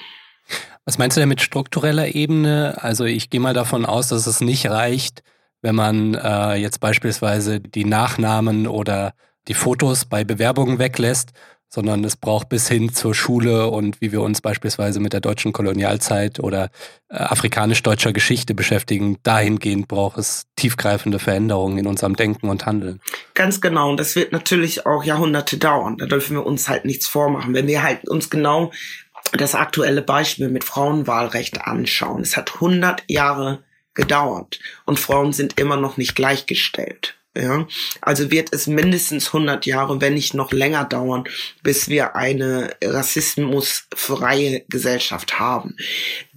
Was 0.86 0.98
meinst 0.98 1.18
du 1.18 1.22
denn 1.22 1.30
mit 1.30 1.42
struktureller 1.42 2.16
Ebene? 2.16 2.78
Also 2.82 3.06
ich 3.06 3.30
gehe 3.30 3.40
mal 3.40 3.54
davon 3.54 3.86
aus, 3.86 4.08
dass 4.08 4.26
es 4.26 4.42
nicht 4.42 4.66
reicht, 4.68 5.22
wenn 5.62 5.76
man 5.76 6.16
äh, 6.16 6.56
jetzt 6.56 6.80
beispielsweise 6.80 7.60
die 7.60 7.86
Nachnamen 7.86 8.66
oder 8.66 9.14
die 9.48 9.54
Fotos 9.54 10.06
bei 10.06 10.24
Bewerbungen 10.24 10.80
weglässt, 10.80 11.32
sondern 11.70 12.04
es 12.04 12.16
braucht 12.16 12.50
bis 12.50 12.68
hin 12.68 12.92
zur 12.94 13.14
Schule 13.14 13.68
und 13.68 14.02
wie 14.02 14.12
wir 14.12 14.22
uns 14.22 14.42
beispielsweise 14.42 15.00
mit 15.00 15.14
der 15.14 15.22
deutschen 15.22 15.54
Kolonialzeit 15.54 16.40
oder 16.40 16.72
äh, 17.10 17.18
afrikanisch-deutscher 17.18 18.12
Geschichte 18.12 18.56
beschäftigen. 18.56 19.18
Dahingehend 19.24 19.88
braucht 19.88 20.18
es 20.18 20.48
tiefgreifende 20.56 21.20
Veränderungen 21.20 21.78
in 21.78 21.88
unserem 21.88 22.16
Denken 22.16 22.50
und 22.50 22.66
Handeln. 22.66 23.00
Ganz 23.36 23.62
genau. 23.62 23.92
Und 23.92 24.00
das 24.00 24.16
wird 24.16 24.32
natürlich 24.32 24.86
auch 24.88 25.04
Jahrhunderte 25.04 25.58
dauern. 25.58 25.98
Da 25.98 26.08
dürfen 26.08 26.36
wir 26.36 26.46
uns 26.46 26.68
halt 26.68 26.86
nichts 26.86 27.08
vormachen. 27.08 27.54
Wenn 27.54 27.68
wir 27.68 27.84
halt 27.84 28.10
uns 28.10 28.30
genau 28.30 28.72
das 29.34 29.54
aktuelle 29.56 30.02
Beispiel 30.02 30.50
mit 30.50 30.64
Frauenwahlrecht 30.64 31.62
anschauen. 31.62 32.22
Es 32.22 32.36
hat 32.36 32.56
100 32.56 33.04
Jahre 33.08 33.64
gedauert 33.94 34.60
und 34.86 35.00
Frauen 35.00 35.34
sind 35.34 35.60
immer 35.60 35.78
noch 35.78 35.98
nicht 35.98 36.16
gleichgestellt. 36.16 37.19
Ja, 37.38 37.68
also 38.02 38.32
wird 38.32 38.52
es 38.54 38.66
mindestens 38.66 39.28
100 39.28 39.68
Jahre, 39.68 40.02
wenn 40.02 40.16
nicht 40.16 40.34
noch 40.34 40.52
länger 40.52 40.84
dauern, 40.84 41.26
bis 41.62 41.88
wir 41.88 42.16
eine 42.16 42.76
rassismusfreie 42.84 44.66
Gesellschaft 44.68 45.40
haben. 45.40 45.78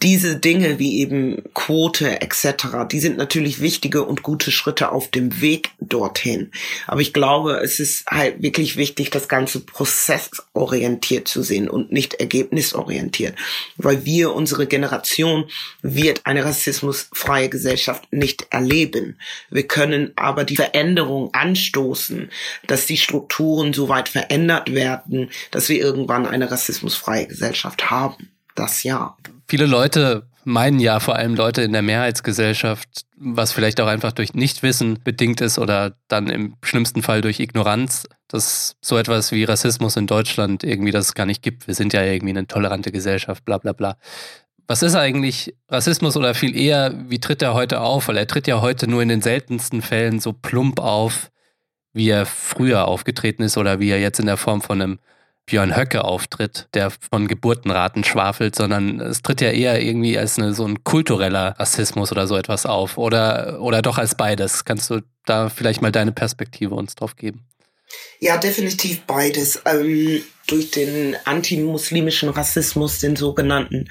Diese 0.02 0.34
Dinge 0.36 0.80
wie 0.80 0.98
eben 0.98 1.44
Quote 1.54 2.20
etc., 2.20 2.88
die 2.90 2.98
sind 2.98 3.18
natürlich 3.18 3.60
wichtige 3.60 4.02
und 4.02 4.24
gute 4.24 4.50
Schritte 4.50 4.90
auf 4.90 5.08
dem 5.12 5.40
Weg 5.40 5.70
dorthin. 5.78 6.50
Aber 6.88 7.00
ich 7.00 7.12
glaube, 7.12 7.60
es 7.62 7.78
ist 7.78 8.06
halt 8.06 8.42
wirklich 8.42 8.76
wichtig, 8.76 9.10
das 9.10 9.28
ganze 9.28 9.60
prozessorientiert 9.60 11.28
zu 11.28 11.44
sehen 11.44 11.70
und 11.70 11.92
nicht 11.92 12.14
ergebnisorientiert, 12.14 13.36
weil 13.76 14.04
wir, 14.04 14.34
unsere 14.34 14.66
Generation, 14.66 15.44
wird 15.82 16.26
eine 16.26 16.44
rassismusfreie 16.44 17.48
Gesellschaft 17.48 18.12
nicht 18.12 18.48
erleben. 18.50 19.18
Wir 19.50 19.68
können 19.68 20.12
aber 20.16 20.42
die 20.42 20.56
Veränderung 20.56 21.32
anstoßen, 21.32 22.28
dass 22.66 22.86
die 22.86 22.96
Strukturen 22.96 23.72
so 23.72 23.88
weit 23.88 24.08
verändert 24.08 24.74
werden, 24.74 25.30
dass 25.52 25.68
wir 25.68 25.78
irgendwann 25.78 26.26
eine 26.26 26.50
rassismusfreie 26.50 27.28
Gesellschaft 27.28 27.90
haben. 27.90 28.30
Das 28.54 28.82
ja. 28.82 29.16
Viele 29.52 29.66
Leute 29.66 30.30
meinen 30.44 30.80
ja, 30.80 30.98
vor 30.98 31.16
allem 31.16 31.34
Leute 31.34 31.60
in 31.60 31.74
der 31.74 31.82
Mehrheitsgesellschaft, 31.82 33.04
was 33.18 33.52
vielleicht 33.52 33.82
auch 33.82 33.86
einfach 33.86 34.12
durch 34.12 34.32
Nichtwissen 34.32 34.98
bedingt 35.04 35.42
ist 35.42 35.58
oder 35.58 35.94
dann 36.08 36.30
im 36.30 36.56
schlimmsten 36.62 37.02
Fall 37.02 37.20
durch 37.20 37.38
Ignoranz, 37.38 38.08
dass 38.28 38.76
so 38.80 38.96
etwas 38.96 39.30
wie 39.30 39.44
Rassismus 39.44 39.96
in 39.96 40.06
Deutschland 40.06 40.64
irgendwie 40.64 40.90
das 40.90 41.12
gar 41.12 41.26
nicht 41.26 41.42
gibt. 41.42 41.66
Wir 41.66 41.74
sind 41.74 41.92
ja 41.92 42.02
irgendwie 42.02 42.30
eine 42.30 42.46
tolerante 42.46 42.92
Gesellschaft, 42.92 43.44
bla 43.44 43.58
bla 43.58 43.74
bla. 43.74 43.98
Was 44.68 44.82
ist 44.82 44.94
eigentlich 44.94 45.54
Rassismus 45.68 46.16
oder 46.16 46.32
viel 46.32 46.56
eher, 46.56 46.94
wie 47.10 47.20
tritt 47.20 47.42
er 47.42 47.52
heute 47.52 47.82
auf? 47.82 48.08
Weil 48.08 48.16
er 48.16 48.26
tritt 48.26 48.46
ja 48.46 48.62
heute 48.62 48.88
nur 48.88 49.02
in 49.02 49.10
den 49.10 49.20
seltensten 49.20 49.82
Fällen 49.82 50.18
so 50.18 50.32
plump 50.32 50.80
auf, 50.80 51.30
wie 51.92 52.08
er 52.08 52.24
früher 52.24 52.88
aufgetreten 52.88 53.42
ist 53.42 53.58
oder 53.58 53.80
wie 53.80 53.90
er 53.90 54.00
jetzt 54.00 54.18
in 54.18 54.24
der 54.24 54.38
Form 54.38 54.62
von 54.62 54.80
einem 54.80 54.98
Björn 55.46 55.76
Höcke 55.76 56.04
auftritt, 56.04 56.68
der 56.74 56.90
von 56.90 57.26
Geburtenraten 57.26 58.04
schwafelt, 58.04 58.54
sondern 58.54 59.00
es 59.00 59.22
tritt 59.22 59.40
ja 59.40 59.50
eher 59.50 59.82
irgendwie 59.82 60.16
als 60.16 60.38
eine, 60.38 60.54
so 60.54 60.64
ein 60.64 60.84
kultureller 60.84 61.56
Rassismus 61.58 62.12
oder 62.12 62.26
so 62.26 62.36
etwas 62.36 62.64
auf 62.64 62.96
oder, 62.96 63.60
oder 63.60 63.82
doch 63.82 63.98
als 63.98 64.14
beides. 64.14 64.64
Kannst 64.64 64.90
du 64.90 65.00
da 65.26 65.48
vielleicht 65.48 65.82
mal 65.82 65.92
deine 65.92 66.12
Perspektive 66.12 66.74
uns 66.74 66.94
drauf 66.94 67.16
geben? 67.16 67.44
Ja, 68.20 68.36
definitiv 68.38 69.02
beides. 69.02 69.60
Ähm, 69.66 70.22
durch 70.46 70.70
den 70.70 71.16
antimuslimischen 71.24 72.28
Rassismus, 72.28 72.98
den 72.98 73.16
sogenannten, 73.16 73.88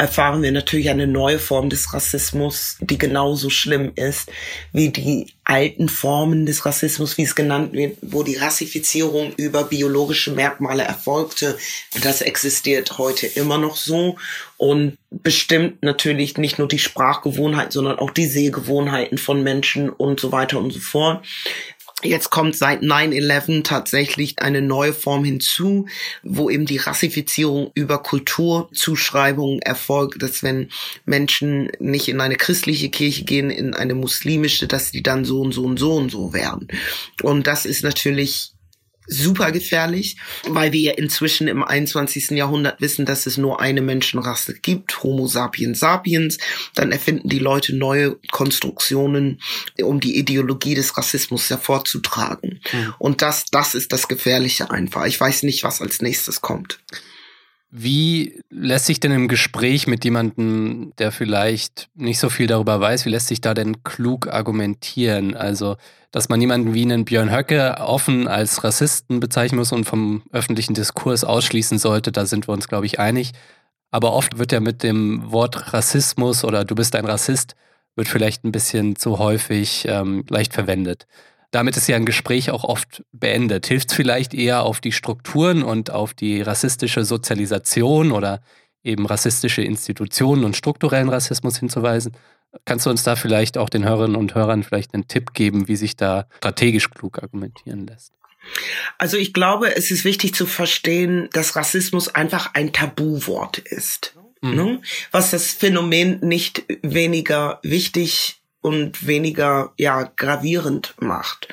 erfahren 0.00 0.42
wir 0.42 0.50
natürlich 0.50 0.88
eine 0.88 1.06
neue 1.06 1.38
Form 1.38 1.68
des 1.68 1.92
Rassismus, 1.92 2.78
die 2.80 2.96
genauso 2.96 3.50
schlimm 3.50 3.92
ist 3.96 4.30
wie 4.72 4.88
die 4.88 5.26
alten 5.44 5.90
Formen 5.90 6.46
des 6.46 6.64
Rassismus, 6.64 7.18
wie 7.18 7.24
es 7.24 7.34
genannt 7.34 7.74
wird, 7.74 7.98
wo 8.00 8.22
die 8.22 8.36
Rassifizierung 8.36 9.34
über 9.36 9.64
biologische 9.64 10.30
Merkmale 10.30 10.84
erfolgte. 10.84 11.58
Das 12.02 12.22
existiert 12.22 12.96
heute 12.96 13.26
immer 13.26 13.58
noch 13.58 13.76
so 13.76 14.16
und 14.56 14.96
bestimmt 15.10 15.82
natürlich 15.82 16.38
nicht 16.38 16.58
nur 16.58 16.68
die 16.68 16.78
Sprachgewohnheiten, 16.78 17.72
sondern 17.72 17.98
auch 17.98 18.10
die 18.10 18.26
Sehgewohnheiten 18.26 19.18
von 19.18 19.42
Menschen 19.42 19.90
und 19.90 20.18
so 20.18 20.32
weiter 20.32 20.58
und 20.58 20.72
so 20.72 20.80
fort. 20.80 21.26
Jetzt 22.02 22.30
kommt 22.30 22.56
seit 22.56 22.82
9-11 22.82 23.62
tatsächlich 23.62 24.40
eine 24.40 24.62
neue 24.62 24.92
Form 24.92 25.24
hinzu, 25.24 25.86
wo 26.22 26.48
eben 26.48 26.64
die 26.64 26.78
Rassifizierung 26.78 27.70
über 27.74 28.02
Kulturzuschreibungen 28.02 29.60
erfolgt, 29.60 30.22
dass 30.22 30.42
wenn 30.42 30.70
Menschen 31.04 31.70
nicht 31.78 32.08
in 32.08 32.20
eine 32.20 32.36
christliche 32.36 32.88
Kirche 32.88 33.24
gehen, 33.24 33.50
in 33.50 33.74
eine 33.74 33.94
muslimische, 33.94 34.66
dass 34.66 34.92
die 34.92 35.02
dann 35.02 35.24
so 35.24 35.40
und 35.42 35.52
so 35.52 35.64
und 35.64 35.78
so 35.78 35.94
und 35.94 36.10
so 36.10 36.32
werden. 36.32 36.68
Und 37.22 37.46
das 37.46 37.66
ist 37.66 37.84
natürlich 37.84 38.52
super 39.10 39.52
gefährlich, 39.52 40.16
weil 40.48 40.72
wir 40.72 40.80
ja 40.80 40.92
inzwischen 40.92 41.48
im 41.48 41.62
21. 41.62 42.30
Jahrhundert 42.30 42.80
wissen, 42.80 43.04
dass 43.04 43.26
es 43.26 43.36
nur 43.36 43.60
eine 43.60 43.82
Menschenrasse 43.82 44.54
gibt, 44.54 45.02
Homo 45.02 45.26
sapiens 45.26 45.80
sapiens. 45.80 46.38
Dann 46.74 46.92
erfinden 46.92 47.28
die 47.28 47.38
Leute 47.38 47.74
neue 47.74 48.16
Konstruktionen, 48.30 49.40
um 49.82 50.00
die 50.00 50.16
Ideologie 50.18 50.74
des 50.74 50.96
Rassismus 50.96 51.50
hervorzutragen. 51.50 52.60
Mhm. 52.72 52.94
Und 52.98 53.22
das, 53.22 53.46
das 53.50 53.74
ist 53.74 53.92
das 53.92 54.08
Gefährliche 54.08 54.70
einfach. 54.70 55.06
Ich 55.06 55.20
weiß 55.20 55.42
nicht, 55.42 55.64
was 55.64 55.80
als 55.80 56.00
nächstes 56.00 56.40
kommt. 56.40 56.80
Wie 57.72 58.42
lässt 58.50 58.86
sich 58.86 58.98
denn 58.98 59.12
im 59.12 59.28
Gespräch 59.28 59.86
mit 59.86 60.04
jemandem, 60.04 60.92
der 60.98 61.12
vielleicht 61.12 61.88
nicht 61.94 62.18
so 62.18 62.28
viel 62.28 62.48
darüber 62.48 62.80
weiß, 62.80 63.06
wie 63.06 63.10
lässt 63.10 63.28
sich 63.28 63.40
da 63.40 63.54
denn 63.54 63.84
klug 63.84 64.26
argumentieren? 64.26 65.36
Also, 65.36 65.76
dass 66.10 66.28
man 66.28 66.40
jemanden 66.40 66.74
wie 66.74 66.82
einen 66.82 67.04
Björn 67.04 67.30
Höcke 67.30 67.76
offen 67.78 68.26
als 68.26 68.64
Rassisten 68.64 69.20
bezeichnen 69.20 69.58
muss 69.58 69.70
und 69.70 69.84
vom 69.84 70.22
öffentlichen 70.32 70.74
Diskurs 70.74 71.22
ausschließen 71.22 71.78
sollte, 71.78 72.10
da 72.10 72.26
sind 72.26 72.48
wir 72.48 72.54
uns, 72.54 72.66
glaube 72.66 72.86
ich, 72.86 72.98
einig. 72.98 73.32
Aber 73.92 74.14
oft 74.14 74.38
wird 74.38 74.50
ja 74.50 74.58
mit 74.58 74.82
dem 74.82 75.30
Wort 75.30 75.72
Rassismus 75.72 76.42
oder 76.42 76.64
du 76.64 76.74
bist 76.74 76.96
ein 76.96 77.04
Rassist, 77.04 77.54
wird 77.94 78.08
vielleicht 78.08 78.44
ein 78.44 78.52
bisschen 78.52 78.96
zu 78.96 79.18
häufig 79.18 79.84
ähm, 79.88 80.24
leicht 80.28 80.54
verwendet. 80.54 81.06
Damit 81.50 81.76
ist 81.76 81.88
ja 81.88 81.96
ein 81.96 82.06
Gespräch 82.06 82.50
auch 82.50 82.64
oft 82.64 83.04
beendet. 83.12 83.66
Hilft 83.66 83.90
es 83.90 83.96
vielleicht 83.96 84.34
eher 84.34 84.62
auf 84.62 84.80
die 84.80 84.92
Strukturen 84.92 85.62
und 85.62 85.90
auf 85.90 86.14
die 86.14 86.42
rassistische 86.42 87.04
Sozialisation 87.04 88.12
oder 88.12 88.40
eben 88.84 89.06
rassistische 89.06 89.62
Institutionen 89.62 90.44
und 90.44 90.56
strukturellen 90.56 91.08
Rassismus 91.08 91.58
hinzuweisen? 91.58 92.16
Kannst 92.64 92.86
du 92.86 92.90
uns 92.90 93.02
da 93.02 93.16
vielleicht 93.16 93.58
auch 93.58 93.68
den 93.68 93.84
Hörerinnen 93.84 94.16
und 94.16 94.34
Hörern 94.34 94.62
vielleicht 94.62 94.94
einen 94.94 95.08
Tipp 95.08 95.34
geben, 95.34 95.68
wie 95.68 95.76
sich 95.76 95.96
da 95.96 96.26
strategisch 96.38 96.90
klug 96.90 97.22
argumentieren 97.22 97.86
lässt? 97.86 98.12
Also 98.98 99.16
ich 99.16 99.32
glaube, 99.32 99.76
es 99.76 99.90
ist 99.90 100.04
wichtig 100.04 100.34
zu 100.34 100.46
verstehen, 100.46 101.28
dass 101.32 101.56
Rassismus 101.56 102.08
einfach 102.08 102.54
ein 102.54 102.72
Tabuwort 102.72 103.58
ist. 103.58 104.14
Mhm. 104.40 104.54
Ne? 104.54 104.82
Was 105.10 105.30
das 105.30 105.52
Phänomen 105.52 106.20
nicht 106.20 106.64
weniger 106.82 107.60
wichtig 107.62 108.39
und 108.60 109.06
weniger 109.06 109.72
ja 109.76 110.10
gravierend 110.16 110.94
macht. 111.00 111.48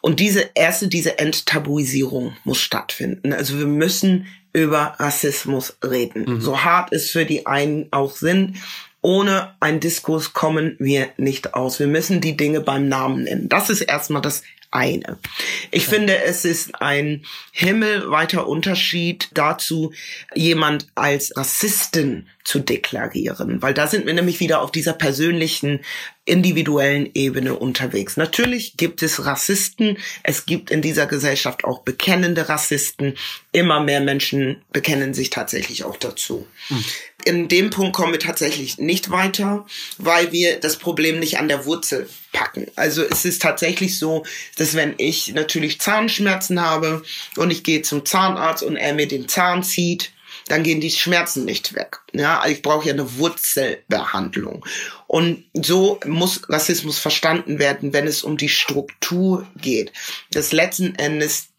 Und 0.00 0.20
diese 0.20 0.50
erste, 0.54 0.88
diese 0.88 1.18
Enttabuisierung 1.18 2.36
muss 2.44 2.60
stattfinden. 2.60 3.32
Also 3.32 3.58
wir 3.58 3.66
müssen 3.66 4.26
über 4.52 4.94
Rassismus 4.98 5.76
reden. 5.84 6.24
Mhm. 6.26 6.40
So 6.40 6.64
hart 6.64 6.92
es 6.92 7.10
für 7.10 7.24
die 7.24 7.46
einen 7.46 7.88
auch 7.90 8.16
sind. 8.16 8.56
Ohne 9.02 9.54
einen 9.60 9.80
Diskurs 9.80 10.34
kommen 10.34 10.76
wir 10.78 11.08
nicht 11.16 11.54
aus. 11.54 11.78
Wir 11.78 11.86
müssen 11.86 12.20
die 12.20 12.36
Dinge 12.36 12.60
beim 12.60 12.88
Namen 12.88 13.24
nennen. 13.24 13.48
Das 13.48 13.70
ist 13.70 13.80
erstmal 13.80 14.20
das 14.20 14.42
eine. 14.70 15.18
Ich 15.70 15.84
ja. 15.84 15.90
finde, 15.90 16.22
es 16.22 16.44
ist 16.44 16.80
ein 16.80 17.24
himmelweiter 17.52 18.46
Unterschied 18.46 19.28
dazu, 19.34 19.92
jemand 20.34 20.86
als 20.94 21.36
Rassisten 21.36 22.28
zu 22.44 22.60
deklarieren, 22.60 23.62
weil 23.62 23.74
da 23.74 23.86
sind 23.86 24.06
wir 24.06 24.14
nämlich 24.14 24.40
wieder 24.40 24.62
auf 24.62 24.72
dieser 24.72 24.92
persönlichen, 24.92 25.80
individuellen 26.24 27.10
Ebene 27.14 27.54
unterwegs. 27.54 28.16
Natürlich 28.16 28.76
gibt 28.76 29.02
es 29.02 29.24
Rassisten, 29.26 29.98
es 30.22 30.46
gibt 30.46 30.70
in 30.70 30.80
dieser 30.80 31.06
Gesellschaft 31.06 31.64
auch 31.64 31.80
bekennende 31.80 32.48
Rassisten, 32.48 33.16
immer 33.52 33.80
mehr 33.80 34.00
Menschen 34.00 34.62
bekennen 34.72 35.12
sich 35.12 35.30
tatsächlich 35.30 35.82
auch 35.84 35.96
dazu. 35.96 36.46
Hm. 36.68 36.84
In 37.24 37.48
dem 37.48 37.70
Punkt 37.70 37.94
kommen 37.94 38.12
wir 38.12 38.20
tatsächlich 38.20 38.78
nicht 38.78 39.10
weiter, 39.10 39.66
weil 39.98 40.32
wir 40.32 40.60
das 40.60 40.76
Problem 40.76 41.18
nicht 41.18 41.38
an 41.38 41.48
der 41.48 41.66
Wurzel 41.66 42.08
packen. 42.32 42.66
Also 42.76 43.02
es 43.02 43.24
ist 43.24 43.42
tatsächlich 43.42 43.98
so, 43.98 44.24
dass 44.56 44.74
wenn 44.74 44.94
ich 44.98 45.34
natürlich 45.34 45.80
Zahnschmerzen 45.80 46.60
habe 46.60 47.02
und 47.36 47.50
ich 47.50 47.64
gehe 47.64 47.82
zum 47.82 48.04
Zahnarzt 48.04 48.62
und 48.62 48.76
er 48.76 48.94
mir 48.94 49.08
den 49.08 49.28
Zahn 49.28 49.62
zieht, 49.62 50.12
dann 50.48 50.62
gehen 50.64 50.80
die 50.80 50.90
Schmerzen 50.90 51.44
nicht 51.44 51.74
weg. 51.74 52.00
Ja, 52.12 52.44
ich 52.46 52.62
brauche 52.62 52.86
ja 52.86 52.92
eine 52.92 53.18
Wurzelbehandlung. 53.18 54.66
Und 55.06 55.44
so 55.54 56.00
muss 56.06 56.48
Rassismus 56.48 56.98
verstanden 56.98 57.58
werden, 57.58 57.92
wenn 57.92 58.06
es 58.06 58.24
um 58.24 58.36
die 58.36 58.48
Struktur 58.48 59.46
geht. 59.56 59.92
Das 60.32 60.52
letzten 60.52 60.96
Endes 60.96 61.49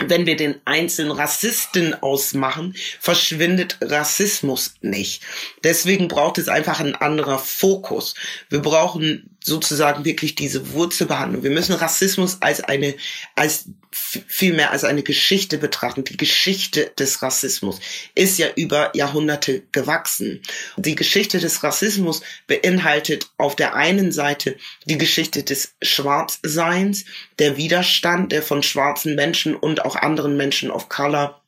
wenn 0.00 0.26
wir 0.26 0.36
den 0.36 0.56
einzelnen 0.64 1.12
Rassisten 1.12 1.94
ausmachen, 2.02 2.74
verschwindet 2.98 3.78
Rassismus 3.80 4.74
nicht. 4.80 5.22
Deswegen 5.62 6.08
braucht 6.08 6.38
es 6.38 6.48
einfach 6.48 6.80
ein 6.80 6.96
anderer 6.96 7.38
Fokus. 7.38 8.14
Wir 8.48 8.60
brauchen 8.60 9.33
sozusagen 9.46 10.06
wirklich 10.06 10.34
diese 10.34 10.72
Wurzelbehandlung. 10.72 11.42
Wir 11.42 11.50
müssen 11.50 11.74
Rassismus 11.74 12.38
als 12.40 12.64
eine, 12.64 12.94
als 13.36 13.66
vielmehr 13.92 14.70
als 14.70 14.84
eine 14.84 15.02
Geschichte 15.02 15.58
betrachten. 15.58 16.02
Die 16.02 16.16
Geschichte 16.16 16.90
des 16.98 17.20
Rassismus 17.20 17.78
ist 18.14 18.38
ja 18.38 18.48
über 18.56 18.96
Jahrhunderte 18.96 19.62
gewachsen. 19.70 20.40
Die 20.78 20.94
Geschichte 20.94 21.40
des 21.40 21.62
Rassismus 21.62 22.22
beinhaltet 22.46 23.28
auf 23.36 23.54
der 23.54 23.74
einen 23.74 24.12
Seite 24.12 24.56
die 24.86 24.96
Geschichte 24.96 25.42
des 25.42 25.74
Schwarzseins, 25.82 27.04
der 27.38 27.58
Widerstand, 27.58 28.32
der 28.32 28.42
von 28.42 28.62
schwarzen 28.62 29.14
Menschen 29.14 29.54
und 29.54 29.84
auch 29.84 29.96
anderen 29.96 30.38
Menschen 30.38 30.70
of 30.70 30.88
Color 30.88 31.43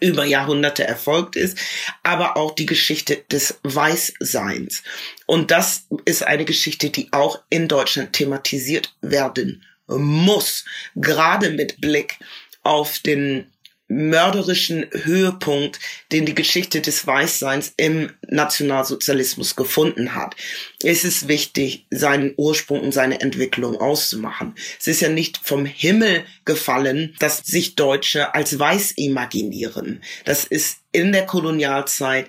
über 0.00 0.24
Jahrhunderte 0.24 0.84
erfolgt 0.84 1.36
ist, 1.36 1.58
aber 2.02 2.36
auch 2.36 2.54
die 2.54 2.66
Geschichte 2.66 3.24
des 3.30 3.60
Weißseins. 3.62 4.82
Und 5.26 5.50
das 5.50 5.86
ist 6.04 6.22
eine 6.22 6.44
Geschichte, 6.44 6.90
die 6.90 7.12
auch 7.12 7.40
in 7.50 7.68
Deutschland 7.68 8.12
thematisiert 8.12 8.94
werden 9.02 9.64
muss, 9.86 10.64
gerade 10.94 11.50
mit 11.50 11.80
Blick 11.80 12.18
auf 12.62 12.98
den 12.98 13.50
mörderischen 13.94 14.86
Höhepunkt, 14.90 15.78
den 16.12 16.26
die 16.26 16.34
Geschichte 16.34 16.80
des 16.80 17.06
Weißseins 17.06 17.74
im 17.76 18.10
Nationalsozialismus 18.26 19.56
gefunden 19.56 20.14
hat. 20.14 20.36
Es 20.82 21.04
ist 21.04 21.28
wichtig, 21.28 21.86
seinen 21.90 22.34
Ursprung 22.36 22.80
und 22.80 22.92
seine 22.92 23.20
Entwicklung 23.20 23.76
auszumachen. 23.80 24.54
Es 24.78 24.86
ist 24.86 25.00
ja 25.00 25.08
nicht 25.08 25.38
vom 25.42 25.64
Himmel 25.64 26.24
gefallen, 26.44 27.14
dass 27.18 27.38
sich 27.38 27.76
Deutsche 27.76 28.34
als 28.34 28.58
weiß 28.58 28.92
imaginieren. 28.96 30.02
Das 30.24 30.44
ist 30.44 30.78
in 30.92 31.12
der 31.12 31.26
Kolonialzeit 31.26 32.28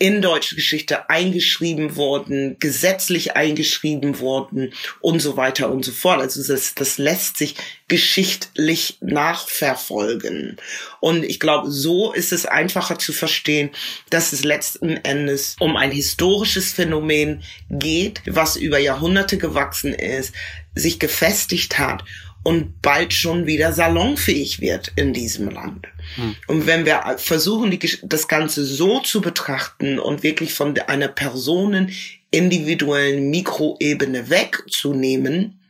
in 0.00 0.22
deutsche 0.22 0.56
Geschichte 0.56 1.10
eingeschrieben 1.10 1.94
worden, 1.94 2.56
gesetzlich 2.58 3.36
eingeschrieben 3.36 4.18
worden 4.18 4.72
und 5.00 5.20
so 5.20 5.36
weiter 5.36 5.70
und 5.70 5.84
so 5.84 5.92
fort. 5.92 6.22
Also 6.22 6.42
das, 6.42 6.74
das 6.74 6.96
lässt 6.96 7.36
sich 7.36 7.54
geschichtlich 7.86 8.96
nachverfolgen. 9.02 10.56
Und 11.00 11.22
ich 11.22 11.38
glaube, 11.38 11.70
so 11.70 12.12
ist 12.12 12.32
es 12.32 12.46
einfacher 12.46 12.98
zu 12.98 13.12
verstehen, 13.12 13.70
dass 14.08 14.32
es 14.32 14.42
letzten 14.42 14.96
Endes 14.96 15.56
um 15.60 15.76
ein 15.76 15.90
historisches 15.90 16.72
Phänomen 16.72 17.42
geht, 17.68 18.22
was 18.24 18.56
über 18.56 18.78
Jahrhunderte 18.78 19.36
gewachsen 19.36 19.92
ist, 19.92 20.32
sich 20.74 20.98
gefestigt 20.98 21.78
hat 21.78 22.04
und 22.42 22.80
bald 22.80 23.12
schon 23.12 23.46
wieder 23.46 23.72
salonfähig 23.72 24.60
wird 24.60 24.92
in 24.96 25.12
diesem 25.12 25.50
Land. 25.50 25.86
Hm. 26.16 26.36
Und 26.46 26.66
wenn 26.66 26.86
wir 26.86 27.16
versuchen, 27.18 27.70
die, 27.70 27.98
das 28.02 28.28
Ganze 28.28 28.64
so 28.64 29.00
zu 29.00 29.20
betrachten 29.20 29.98
und 29.98 30.22
wirklich 30.22 30.54
von 30.54 30.78
einer 30.78 31.08
Personen 31.08 31.92
individuellen 32.30 33.30
Mikroebene 33.30 34.30
wegzunehmen, 34.30 35.60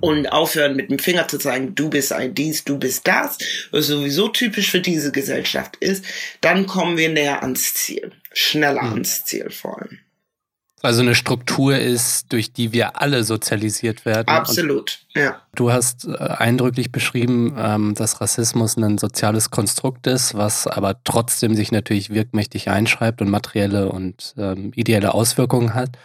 und 0.00 0.26
aufhören 0.26 0.76
mit 0.76 0.90
dem 0.90 0.98
Finger 0.98 1.28
zu 1.28 1.38
zeigen, 1.38 1.74
du 1.74 1.88
bist 1.88 2.12
ein 2.12 2.34
dies, 2.34 2.64
du 2.64 2.78
bist 2.78 3.06
das, 3.06 3.38
was 3.70 3.86
sowieso 3.86 4.28
typisch 4.28 4.70
für 4.70 4.80
diese 4.80 5.12
Gesellschaft 5.12 5.76
ist, 5.76 6.04
dann 6.40 6.66
kommen 6.66 6.96
wir 6.96 7.08
näher 7.08 7.42
ans 7.42 7.74
Ziel, 7.74 8.10
schneller 8.32 8.82
mhm. 8.82 8.92
ans 8.94 9.24
Ziel 9.24 9.50
vor 9.50 9.80
allem. 9.80 9.98
Also 10.82 11.00
eine 11.00 11.14
Struktur 11.14 11.78
ist, 11.78 12.32
durch 12.32 12.52
die 12.52 12.72
wir 12.72 13.00
alle 13.00 13.24
sozialisiert 13.24 14.04
werden. 14.04 14.28
Absolut, 14.28 15.06
Und 15.14 15.22
ja. 15.22 15.40
Du 15.54 15.72
hast 15.72 16.06
äh, 16.06 16.16
eindrücklich 16.18 16.92
beschrieben, 16.92 17.56
ähm, 17.58 17.94
dass 17.94 18.20
Rassismus 18.20 18.76
ein 18.76 18.98
soziales 18.98 19.50
Konstrukt 19.50 20.06
ist, 20.06 20.34
was 20.34 20.66
aber 20.66 21.02
trotzdem 21.02 21.54
sich 21.54 21.72
natürlich 21.72 22.10
wirkmächtig 22.10 22.68
einschreibt 22.68 23.22
und 23.22 23.30
materielle 23.30 23.88
und 23.90 24.34
ähm, 24.36 24.72
ideelle 24.74 25.14
Auswirkungen 25.14 25.72
hat. 25.74 25.96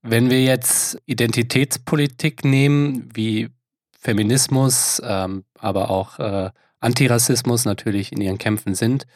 Wenn 0.00 0.30
wir 0.30 0.42
jetzt 0.42 0.98
Identitätspolitik 1.06 2.44
nehmen, 2.44 3.10
wie 3.14 3.50
Feminismus, 3.98 5.02
ähm, 5.04 5.44
aber 5.58 5.90
auch 5.90 6.18
äh, 6.18 6.50
Antirassismus 6.80 7.66
natürlich 7.66 8.12
in 8.12 8.20
ihren 8.20 8.38
Kämpfen 8.38 8.74
sind, 8.74 9.06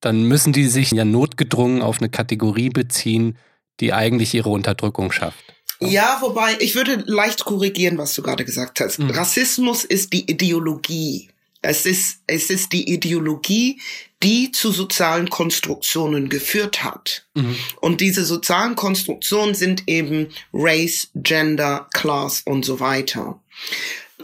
dann 0.00 0.24
müssen 0.24 0.52
die 0.52 0.66
sich 0.66 0.90
ja 0.92 1.04
notgedrungen 1.04 1.82
auf 1.82 1.98
eine 2.00 2.08
Kategorie 2.08 2.68
beziehen, 2.68 3.38
die 3.80 3.92
eigentlich 3.92 4.34
ihre 4.34 4.50
Unterdrückung 4.50 5.12
schafft. 5.12 5.44
Ja, 5.80 6.18
wobei, 6.20 6.56
ich 6.60 6.74
würde 6.74 7.02
leicht 7.06 7.44
korrigieren, 7.44 7.98
was 7.98 8.14
du 8.14 8.22
gerade 8.22 8.44
gesagt 8.44 8.80
hast. 8.80 8.98
Mhm. 8.98 9.10
Rassismus 9.10 9.84
ist 9.84 10.12
die 10.12 10.30
Ideologie. 10.30 11.28
Es 11.60 11.86
ist, 11.86 12.20
es 12.26 12.50
ist 12.50 12.72
die 12.72 12.92
Ideologie, 12.92 13.80
die 14.22 14.52
zu 14.52 14.70
sozialen 14.70 15.30
Konstruktionen 15.30 16.28
geführt 16.28 16.84
hat. 16.84 17.24
Mhm. 17.34 17.56
Und 17.80 18.00
diese 18.00 18.24
sozialen 18.24 18.76
Konstruktionen 18.76 19.54
sind 19.54 19.84
eben 19.86 20.28
Race, 20.52 21.08
Gender, 21.14 21.88
Class 21.92 22.42
und 22.44 22.64
so 22.64 22.80
weiter. 22.80 23.40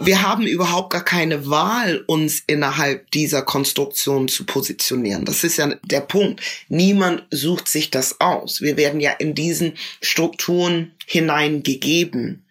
Wir 0.01 0.23
haben 0.23 0.47
überhaupt 0.47 0.91
gar 0.91 1.05
keine 1.05 1.49
Wahl, 1.49 2.05
uns 2.07 2.43
innerhalb 2.47 3.11
dieser 3.11 3.43
Konstruktion 3.43 4.29
zu 4.29 4.45
positionieren. 4.45 5.25
Das 5.25 5.45
ist 5.45 5.57
ja 5.57 5.75
der 5.85 6.01
Punkt. 6.01 6.41
Niemand 6.69 7.25
sucht 7.31 7.69
sich 7.69 7.91
das 7.91 8.21
aus. 8.21 8.61
Wir 8.61 8.77
werden 8.77 9.01
ja 9.01 9.13
in 9.13 9.35
diesen 9.35 9.75
Strukturen 10.01 10.93
hineingegeben. 11.07 12.45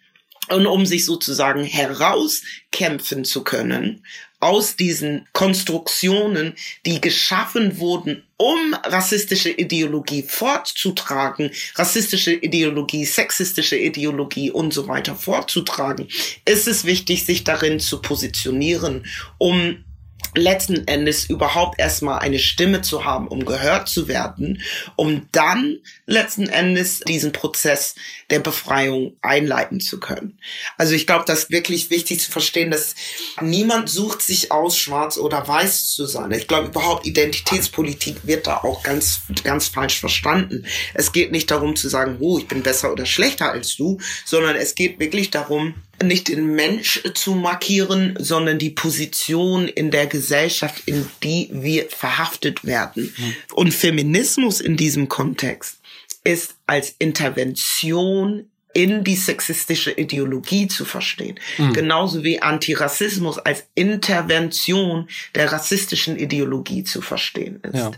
Und 0.48 0.66
um 0.66 0.86
sich 0.86 1.04
sozusagen 1.04 1.64
herauskämpfen 1.64 3.24
zu 3.24 3.44
können, 3.44 4.02
aus 4.40 4.76
diesen 4.76 5.26
Konstruktionen, 5.32 6.54
die 6.86 7.00
geschaffen 7.00 7.78
wurden, 7.78 8.24
um 8.36 8.74
rassistische 8.84 9.50
Ideologie 9.50 10.22
fortzutragen, 10.22 11.50
rassistische 11.74 12.32
Ideologie, 12.32 13.04
sexistische 13.04 13.76
Ideologie 13.76 14.50
und 14.50 14.72
so 14.72 14.86
weiter 14.86 15.16
fortzutragen, 15.16 16.08
ist 16.44 16.68
es 16.68 16.84
wichtig, 16.84 17.24
sich 17.24 17.42
darin 17.42 17.80
zu 17.80 18.00
positionieren, 18.00 19.06
um 19.38 19.84
letzten 20.34 20.86
Endes 20.86 21.24
überhaupt 21.24 21.78
erstmal 21.78 22.20
eine 22.20 22.38
Stimme 22.38 22.82
zu 22.82 23.04
haben, 23.04 23.28
um 23.28 23.44
gehört 23.44 23.88
zu 23.88 24.08
werden, 24.08 24.62
um 24.96 25.28
dann 25.32 25.78
letzten 26.06 26.48
Endes 26.48 27.00
diesen 27.00 27.32
Prozess 27.32 27.94
der 28.30 28.40
Befreiung 28.40 29.16
einleiten 29.22 29.80
zu 29.80 30.00
können. 30.00 30.38
Also 30.76 30.94
ich 30.94 31.06
glaube, 31.06 31.24
das 31.26 31.44
ist 31.44 31.50
wirklich 31.50 31.90
wichtig 31.90 32.20
zu 32.20 32.30
verstehen, 32.30 32.70
dass 32.70 32.94
niemand 33.40 33.88
sucht 33.88 34.22
sich 34.22 34.52
aus, 34.52 34.78
schwarz 34.78 35.18
oder 35.18 35.46
weiß 35.46 35.90
zu 35.90 36.06
sein. 36.06 36.30
Ich 36.32 36.48
glaube 36.48 36.68
überhaupt 36.68 37.06
Identitätspolitik 37.06 38.26
wird 38.26 38.46
da 38.46 38.58
auch 38.58 38.82
ganz, 38.82 39.20
ganz 39.44 39.68
falsch 39.68 39.98
verstanden. 39.98 40.66
Es 40.94 41.12
geht 41.12 41.32
nicht 41.32 41.50
darum 41.50 41.76
zu 41.76 41.88
sagen, 41.88 42.16
oh, 42.20 42.38
ich 42.38 42.48
bin 42.48 42.62
besser 42.62 42.92
oder 42.92 43.06
schlechter 43.06 43.50
als 43.52 43.76
du, 43.76 43.98
sondern 44.24 44.56
es 44.56 44.74
geht 44.74 44.98
wirklich 45.00 45.30
darum, 45.30 45.74
nicht 46.02 46.28
den 46.28 46.54
Mensch 46.54 47.02
zu 47.14 47.34
markieren, 47.34 48.16
sondern 48.18 48.58
die 48.58 48.70
Position 48.70 49.68
in 49.68 49.90
der 49.90 50.06
Gesellschaft, 50.06 50.82
in 50.86 51.06
die 51.22 51.48
wir 51.52 51.88
verhaftet 51.88 52.64
werden. 52.64 53.12
Mhm. 53.16 53.34
Und 53.54 53.74
Feminismus 53.74 54.60
in 54.60 54.76
diesem 54.76 55.08
Kontext 55.08 55.80
ist 56.24 56.56
als 56.66 56.94
Intervention 56.98 58.50
in 58.74 59.02
die 59.02 59.16
sexistische 59.16 59.90
Ideologie 59.90 60.68
zu 60.68 60.84
verstehen. 60.84 61.40
Mhm. 61.56 61.72
Genauso 61.72 62.22
wie 62.22 62.42
Antirassismus 62.42 63.38
als 63.38 63.64
Intervention 63.74 65.08
der 65.34 65.50
rassistischen 65.50 66.18
Ideologie 66.18 66.84
zu 66.84 67.00
verstehen 67.00 67.60
ist. 67.62 67.74
Ja. 67.74 67.92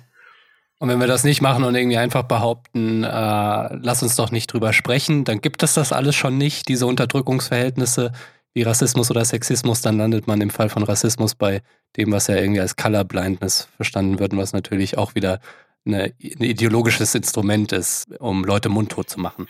Und 0.81 0.89
wenn 0.89 0.99
wir 0.99 1.07
das 1.07 1.25
nicht 1.25 1.43
machen 1.43 1.65
und 1.65 1.75
irgendwie 1.75 1.99
einfach 1.99 2.23
behaupten, 2.23 3.05
äh, 3.05 3.09
lass 3.09 4.03
uns 4.03 4.17
doch 4.17 4.31
nicht 4.31 4.51
drüber 4.51 4.73
sprechen, 4.73 5.25
dann 5.25 5.43
gibt 5.43 5.63
es 5.63 5.75
das 5.75 5.93
alles 5.93 6.17
schon 6.17 6.39
nicht, 6.39 6.69
diese 6.69 6.87
Unterdrückungsverhältnisse 6.87 8.13
wie 8.55 8.63
Rassismus 8.63 9.11
oder 9.11 9.23
Sexismus, 9.25 9.83
dann 9.83 9.99
landet 9.99 10.27
man 10.27 10.41
im 10.41 10.49
Fall 10.49 10.71
von 10.71 10.83
Rassismus 10.83 11.35
bei 11.35 11.61
dem, 11.99 12.11
was 12.13 12.29
ja 12.29 12.37
irgendwie 12.37 12.63
als 12.63 12.77
Colorblindness 12.77 13.69
verstanden 13.77 14.19
wird 14.19 14.33
und 14.33 14.39
was 14.39 14.55
natürlich 14.55 14.97
auch 14.97 15.15
wieder 15.15 15.41
eine, 15.85 16.05
ein 16.05 16.43
ideologisches 16.43 17.15
Instrument 17.15 17.73
ist, 17.73 18.19
um 18.19 18.43
Leute 18.45 18.71
mundtot 18.71 19.11
zu 19.11 19.21
machen. 19.21 19.49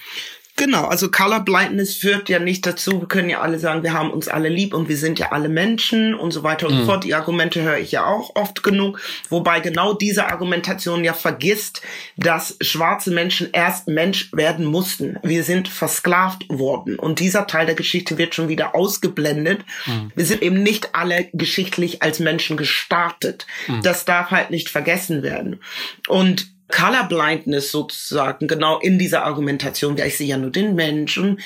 Genau, 0.61 0.85
also 0.85 1.11
Colorblindness 1.11 1.94
führt 1.94 2.29
ja 2.29 2.38
nicht 2.38 2.66
dazu, 2.66 3.01
wir 3.01 3.09
können 3.09 3.31
ja 3.31 3.40
alle 3.40 3.59
sagen, 3.59 3.83
wir 3.83 3.94
haben 3.94 4.11
uns 4.11 4.29
alle 4.29 4.51
lieb 4.51 4.75
und 4.75 4.90
wir 4.90 4.99
sind 4.99 5.18
ja 5.18 5.33
alle 5.33 5.49
Menschen 5.49 6.14
und 6.14 6.33
so 6.33 6.42
weiter 6.42 6.66
und 6.66 6.75
mhm. 6.75 6.79
so 6.81 6.85
fort. 6.85 7.05
Die 7.05 7.14
Argumente 7.14 7.62
höre 7.62 7.79
ich 7.79 7.92
ja 7.92 8.05
auch 8.05 8.37
oft 8.37 8.62
genug, 8.62 9.01
wobei 9.31 9.61
genau 9.61 9.94
diese 9.94 10.27
Argumentation 10.27 11.03
ja 11.03 11.14
vergisst, 11.14 11.81
dass 12.18 12.59
schwarze 12.61 13.11
Menschen 13.11 13.49
erst 13.55 13.88
Mensch 13.88 14.31
werden 14.35 14.66
mussten. 14.66 15.18
Wir 15.23 15.44
sind 15.44 15.66
versklavt 15.66 16.44
worden 16.51 16.99
und 16.99 17.20
dieser 17.20 17.46
Teil 17.46 17.64
der 17.64 17.75
Geschichte 17.75 18.18
wird 18.18 18.35
schon 18.35 18.49
wieder 18.51 18.75
ausgeblendet. 18.75 19.64
Mhm. 19.87 20.12
Wir 20.14 20.27
sind 20.27 20.42
eben 20.42 20.62
nicht 20.62 20.94
alle 20.94 21.31
geschichtlich 21.33 22.03
als 22.03 22.18
Menschen 22.20 22.59
gestartet. 22.59 23.46
Mhm. 23.66 23.81
Das 23.81 24.05
darf 24.05 24.31
halt 24.31 24.51
nicht 24.51 24.68
vergessen 24.68 25.23
werden. 25.23 25.61
Und 26.07 26.49
Colorblindness 26.70 27.70
sozusagen 27.70 28.48
genau 28.48 28.78
in 28.80 28.98
dieser 28.98 29.24
Argumentation, 29.24 29.96
ja, 29.96 30.06
ich 30.06 30.16
sehe 30.16 30.28
ja 30.28 30.38
nur 30.38 30.50
den 30.50 30.74
Menschen, 30.74 31.40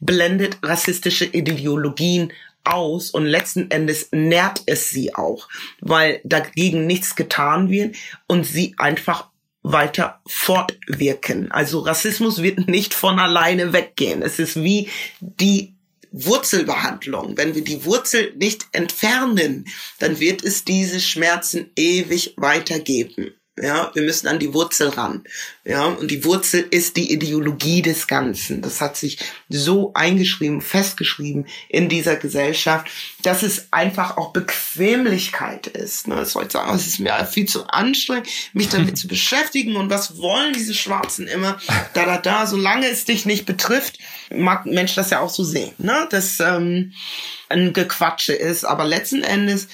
blendet 0.00 0.58
rassistische 0.62 1.24
Ideologien 1.24 2.32
aus 2.64 3.10
und 3.10 3.26
letzten 3.26 3.70
Endes 3.70 4.08
nährt 4.12 4.62
es 4.66 4.90
sie 4.90 5.14
auch, 5.14 5.48
weil 5.80 6.20
dagegen 6.24 6.86
nichts 6.86 7.16
getan 7.16 7.70
wird 7.70 7.96
und 8.26 8.44
sie 8.44 8.74
einfach 8.78 9.28
weiter 9.62 10.20
fortwirken. 10.26 11.50
Also 11.50 11.80
Rassismus 11.80 12.42
wird 12.42 12.68
nicht 12.68 12.94
von 12.94 13.18
alleine 13.18 13.72
weggehen. 13.72 14.22
Es 14.22 14.38
ist 14.38 14.62
wie 14.62 14.88
die 15.20 15.74
Wurzelbehandlung. 16.12 17.36
Wenn 17.36 17.54
wir 17.54 17.64
die 17.64 17.84
Wurzel 17.84 18.32
nicht 18.36 18.66
entfernen, 18.72 19.66
dann 19.98 20.20
wird 20.20 20.44
es 20.44 20.64
diese 20.64 21.00
Schmerzen 21.00 21.70
ewig 21.76 22.34
weitergeben. 22.36 23.34
Ja, 23.58 23.90
wir 23.94 24.02
müssen 24.02 24.28
an 24.28 24.38
die 24.38 24.52
Wurzel 24.52 24.90
ran. 24.90 25.24
Ja, 25.64 25.86
und 25.86 26.10
die 26.10 26.24
Wurzel 26.24 26.66
ist 26.70 26.98
die 26.98 27.10
Ideologie 27.10 27.80
des 27.80 28.06
Ganzen. 28.06 28.60
Das 28.60 28.82
hat 28.82 28.98
sich 28.98 29.18
so 29.48 29.92
eingeschrieben, 29.94 30.60
festgeschrieben 30.60 31.46
in 31.70 31.88
dieser 31.88 32.16
Gesellschaft, 32.16 32.86
dass 33.22 33.42
es 33.42 33.68
einfach 33.72 34.18
auch 34.18 34.34
Bequemlichkeit 34.34 35.68
ist. 35.68 36.06
Ne? 36.06 36.16
Das 36.16 36.32
soll 36.32 36.44
ich 36.44 36.52
sagen, 36.52 36.74
es 36.74 36.86
ist 36.86 36.98
mir 36.98 37.24
viel 37.24 37.46
zu 37.46 37.66
anstrengend, 37.68 38.28
mich 38.52 38.68
damit 38.68 38.98
zu 38.98 39.08
beschäftigen. 39.08 39.76
Und 39.76 39.88
was 39.88 40.18
wollen 40.18 40.52
diese 40.52 40.74
Schwarzen 40.74 41.26
immer? 41.26 41.58
Da, 41.94 42.04
da, 42.04 42.18
da, 42.18 42.46
solange 42.46 42.88
es 42.88 43.06
dich 43.06 43.24
nicht 43.24 43.46
betrifft, 43.46 43.98
mag 44.30 44.66
Mensch 44.66 44.94
das 44.94 45.08
ja 45.08 45.20
auch 45.20 45.30
so 45.30 45.44
sehen, 45.44 45.72
ne? 45.78 46.06
Dass 46.10 46.40
ähm, 46.40 46.92
ein 47.48 47.72
Gequatsche 47.72 48.34
ist. 48.34 48.64
Aber 48.64 48.84
letzten 48.84 49.22
Endes 49.22 49.68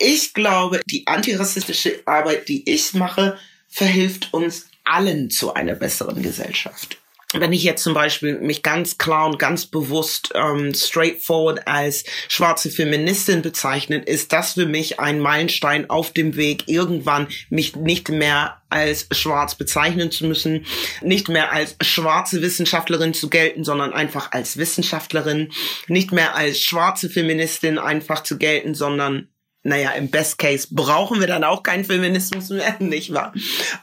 ich 0.00 0.34
glaube, 0.34 0.80
die 0.86 1.06
antirassistische 1.06 2.00
Arbeit, 2.06 2.48
die 2.48 2.68
ich 2.68 2.94
mache, 2.94 3.38
verhilft 3.68 4.32
uns 4.32 4.66
allen 4.82 5.30
zu 5.30 5.54
einer 5.54 5.74
besseren 5.74 6.22
Gesellschaft. 6.22 6.96
Wenn 7.32 7.52
ich 7.52 7.62
jetzt 7.62 7.84
zum 7.84 7.94
Beispiel 7.94 8.40
mich 8.40 8.64
ganz 8.64 8.98
klar 8.98 9.26
und 9.26 9.38
ganz 9.38 9.66
bewusst 9.66 10.32
ähm, 10.34 10.74
straightforward 10.74 11.68
als 11.68 12.02
schwarze 12.26 12.70
Feministin 12.70 13.40
bezeichne, 13.40 13.98
ist 13.98 14.32
das 14.32 14.54
für 14.54 14.66
mich 14.66 14.98
ein 14.98 15.20
Meilenstein 15.20 15.88
auf 15.90 16.12
dem 16.12 16.34
Weg, 16.34 16.64
irgendwann 16.66 17.28
mich 17.48 17.76
nicht 17.76 18.08
mehr 18.08 18.60
als 18.68 19.06
schwarz 19.12 19.54
bezeichnen 19.54 20.10
zu 20.10 20.26
müssen, 20.26 20.66
nicht 21.02 21.28
mehr 21.28 21.52
als 21.52 21.76
schwarze 21.82 22.42
Wissenschaftlerin 22.42 23.14
zu 23.14 23.30
gelten, 23.30 23.62
sondern 23.62 23.92
einfach 23.92 24.32
als 24.32 24.56
Wissenschaftlerin, 24.56 25.52
nicht 25.86 26.10
mehr 26.10 26.34
als 26.34 26.60
schwarze 26.60 27.08
Feministin 27.08 27.78
einfach 27.78 28.24
zu 28.24 28.38
gelten, 28.38 28.74
sondern 28.74 29.28
naja, 29.62 29.90
im 29.90 30.08
Best 30.08 30.38
Case 30.38 30.68
brauchen 30.70 31.20
wir 31.20 31.26
dann 31.26 31.44
auch 31.44 31.62
keinen 31.62 31.84
Feminismus 31.84 32.48
mehr, 32.48 32.76
nicht 32.80 33.12
wahr? 33.12 33.34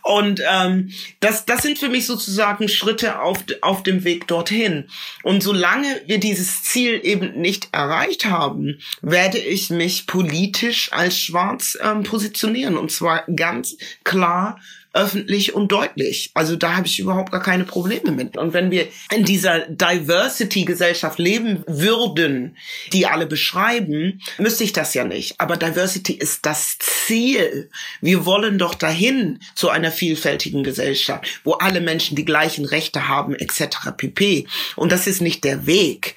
Und 0.02 0.42
ähm, 0.50 0.92
das, 1.20 1.46
das 1.46 1.62
sind 1.62 1.78
für 1.78 1.90
mich 1.90 2.06
sozusagen 2.06 2.68
Schritte 2.68 3.20
auf, 3.22 3.44
auf 3.62 3.84
dem 3.84 4.04
Weg 4.04 4.28
dorthin. 4.28 4.90
Und 5.24 5.44
solange 5.44 6.02
wir 6.08 6.20
dieses 6.20 6.64
Ziel 6.64 7.00
eben 7.04 7.40
nicht 7.40 7.70
erreicht 7.74 8.26
haben, 8.26 8.80
werde 9.02 9.38
ich 9.38 9.70
mich 9.70 10.08
politisch 10.08 10.92
als 10.94 11.20
schwarz 11.20 11.78
ähm, 11.82 12.04
positionieren. 12.04 12.78
Und 12.78 12.92
zwar 12.92 13.24
ganz 13.28 13.78
klar 14.04 14.60
öffentlich 14.98 15.54
und 15.54 15.72
deutlich. 15.72 16.32
Also 16.34 16.56
da 16.56 16.76
habe 16.76 16.88
ich 16.88 17.00
überhaupt 17.00 17.32
gar 17.32 17.42
keine 17.42 17.64
Probleme 17.64 18.12
mit. 18.12 18.36
Und 18.36 18.54
wenn 18.54 18.72
wir 18.72 18.88
in 19.14 19.24
dieser 19.24 19.60
Diversity-Gesellschaft 19.68 21.20
leben 21.20 21.64
würden, 21.68 22.58
die 22.92 23.06
alle 23.06 23.28
beschreiben, 23.28 24.22
müsste 24.40 24.64
ich 24.64 24.74
das 24.74 24.96
ja 24.96 25.04
nicht. 25.04 25.40
Aber 25.40 25.56
Diversity 25.56 26.14
ist 26.14 26.46
das 26.46 26.78
Ziel. 26.80 27.70
Wir 28.02 28.26
wollen 28.26 28.58
doch 28.58 28.74
dahin 28.74 29.40
zu 29.56 29.70
einer 29.70 29.92
vielfältigen 29.92 30.64
Gesellschaft, 30.64 31.42
wo 31.44 31.54
alle 31.54 31.80
Menschen 31.80 32.16
die 32.16 32.26
gleichen 32.26 32.66
Rechte 32.66 33.08
haben, 33.08 33.36
etc. 33.36 33.92
pp. 33.96 34.48
Und 34.76 34.92
das 34.92 35.06
ist 35.06 35.22
nicht 35.22 35.44
der 35.44 35.68
Weg. 35.68 36.16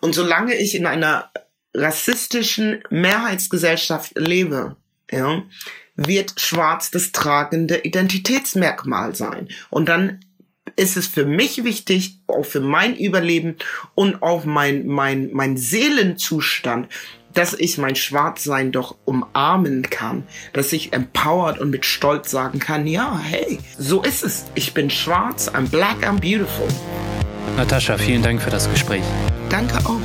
Und 0.00 0.14
solange 0.14 0.54
ich 0.54 0.76
in 0.76 0.86
einer 0.86 1.32
rassistischen 1.74 2.82
Mehrheitsgesellschaft 2.90 4.12
lebe, 4.16 4.76
ja, 5.10 5.42
wird 5.98 6.40
schwarz 6.40 6.90
das 6.90 7.12
tragende 7.12 7.78
Identitätsmerkmal 7.78 9.14
sein. 9.14 9.48
Und 9.68 9.88
dann 9.88 10.20
ist 10.76 10.96
es 10.96 11.08
für 11.08 11.26
mich 11.26 11.64
wichtig, 11.64 12.20
auch 12.28 12.44
für 12.44 12.60
mein 12.60 12.96
Überleben 12.96 13.56
und 13.94 14.22
auch 14.22 14.44
mein, 14.44 14.86
mein, 14.86 15.30
mein 15.32 15.56
Seelenzustand, 15.56 16.88
dass 17.34 17.52
ich 17.52 17.78
mein 17.78 17.96
Schwarzsein 17.96 18.70
doch 18.72 18.96
umarmen 19.04 19.82
kann, 19.90 20.24
dass 20.52 20.72
ich 20.72 20.92
empowered 20.92 21.58
und 21.58 21.70
mit 21.70 21.84
Stolz 21.84 22.30
sagen 22.30 22.58
kann, 22.60 22.86
ja, 22.86 23.18
hey, 23.18 23.58
so 23.76 24.02
ist 24.02 24.22
es. 24.22 24.46
Ich 24.54 24.72
bin 24.74 24.90
schwarz, 24.90 25.48
I'm 25.48 25.68
black, 25.68 26.06
I'm 26.06 26.20
beautiful. 26.20 26.68
Natascha, 27.56 27.98
vielen 27.98 28.22
Dank 28.22 28.40
für 28.40 28.50
das 28.50 28.70
Gespräch. 28.70 29.02
Danke 29.50 29.78
auch. 29.84 30.00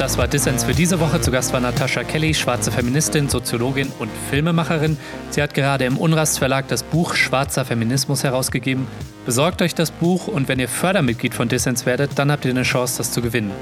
Das 0.00 0.16
war 0.16 0.26
Dissens 0.26 0.64
für 0.64 0.72
diese 0.72 0.98
Woche. 0.98 1.20
Zu 1.20 1.30
Gast 1.30 1.52
war 1.52 1.60
Natascha 1.60 2.04
Kelly, 2.04 2.32
schwarze 2.32 2.72
Feministin, 2.72 3.28
Soziologin 3.28 3.92
und 3.98 4.10
Filmemacherin. 4.30 4.96
Sie 5.28 5.42
hat 5.42 5.52
gerade 5.52 5.84
im 5.84 5.98
Unrast 5.98 6.38
Verlag 6.38 6.68
das 6.68 6.82
Buch 6.82 7.14
Schwarzer 7.14 7.66
Feminismus 7.66 8.24
herausgegeben. 8.24 8.86
Besorgt 9.26 9.60
euch 9.60 9.74
das 9.74 9.90
Buch 9.90 10.26
und 10.26 10.48
wenn 10.48 10.58
ihr 10.58 10.68
Fördermitglied 10.68 11.34
von 11.34 11.50
Dissens 11.50 11.84
werdet, 11.84 12.12
dann 12.18 12.32
habt 12.32 12.46
ihr 12.46 12.50
eine 12.50 12.62
Chance, 12.62 12.96
das 12.96 13.12
zu 13.12 13.20
gewinnen. 13.20 13.52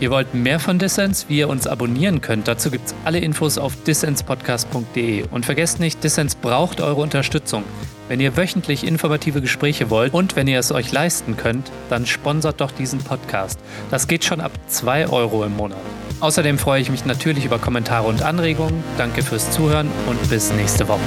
Ihr 0.00 0.10
wollt 0.10 0.32
mehr 0.32 0.58
von 0.58 0.78
Dissens, 0.78 1.26
wie 1.28 1.38
ihr 1.38 1.48
uns 1.50 1.66
abonnieren 1.66 2.22
könnt. 2.22 2.48
Dazu 2.48 2.70
gibt 2.70 2.86
es 2.86 2.94
alle 3.04 3.18
Infos 3.18 3.58
auf 3.58 3.76
dissenspodcast.de. 3.84 5.24
Und 5.30 5.44
vergesst 5.44 5.78
nicht, 5.78 6.02
Dissens 6.02 6.34
braucht 6.34 6.80
eure 6.80 7.02
Unterstützung. 7.02 7.64
Wenn 8.08 8.18
ihr 8.18 8.34
wöchentlich 8.34 8.86
informative 8.86 9.42
Gespräche 9.42 9.90
wollt 9.90 10.14
und 10.14 10.36
wenn 10.36 10.48
ihr 10.48 10.58
es 10.58 10.72
euch 10.72 10.90
leisten 10.90 11.36
könnt, 11.36 11.70
dann 11.90 12.06
sponsert 12.06 12.62
doch 12.62 12.72
diesen 12.72 13.00
Podcast. 13.00 13.60
Das 13.90 14.08
geht 14.08 14.24
schon 14.24 14.40
ab 14.40 14.52
2 14.68 15.08
Euro 15.08 15.44
im 15.44 15.54
Monat. 15.56 15.78
Außerdem 16.20 16.58
freue 16.58 16.80
ich 16.80 16.90
mich 16.90 17.04
natürlich 17.04 17.44
über 17.44 17.58
Kommentare 17.58 18.08
und 18.08 18.22
Anregungen. 18.22 18.82
Danke 18.96 19.22
fürs 19.22 19.50
Zuhören 19.50 19.88
und 20.06 20.30
bis 20.30 20.50
nächste 20.52 20.88
Woche. 20.88 21.00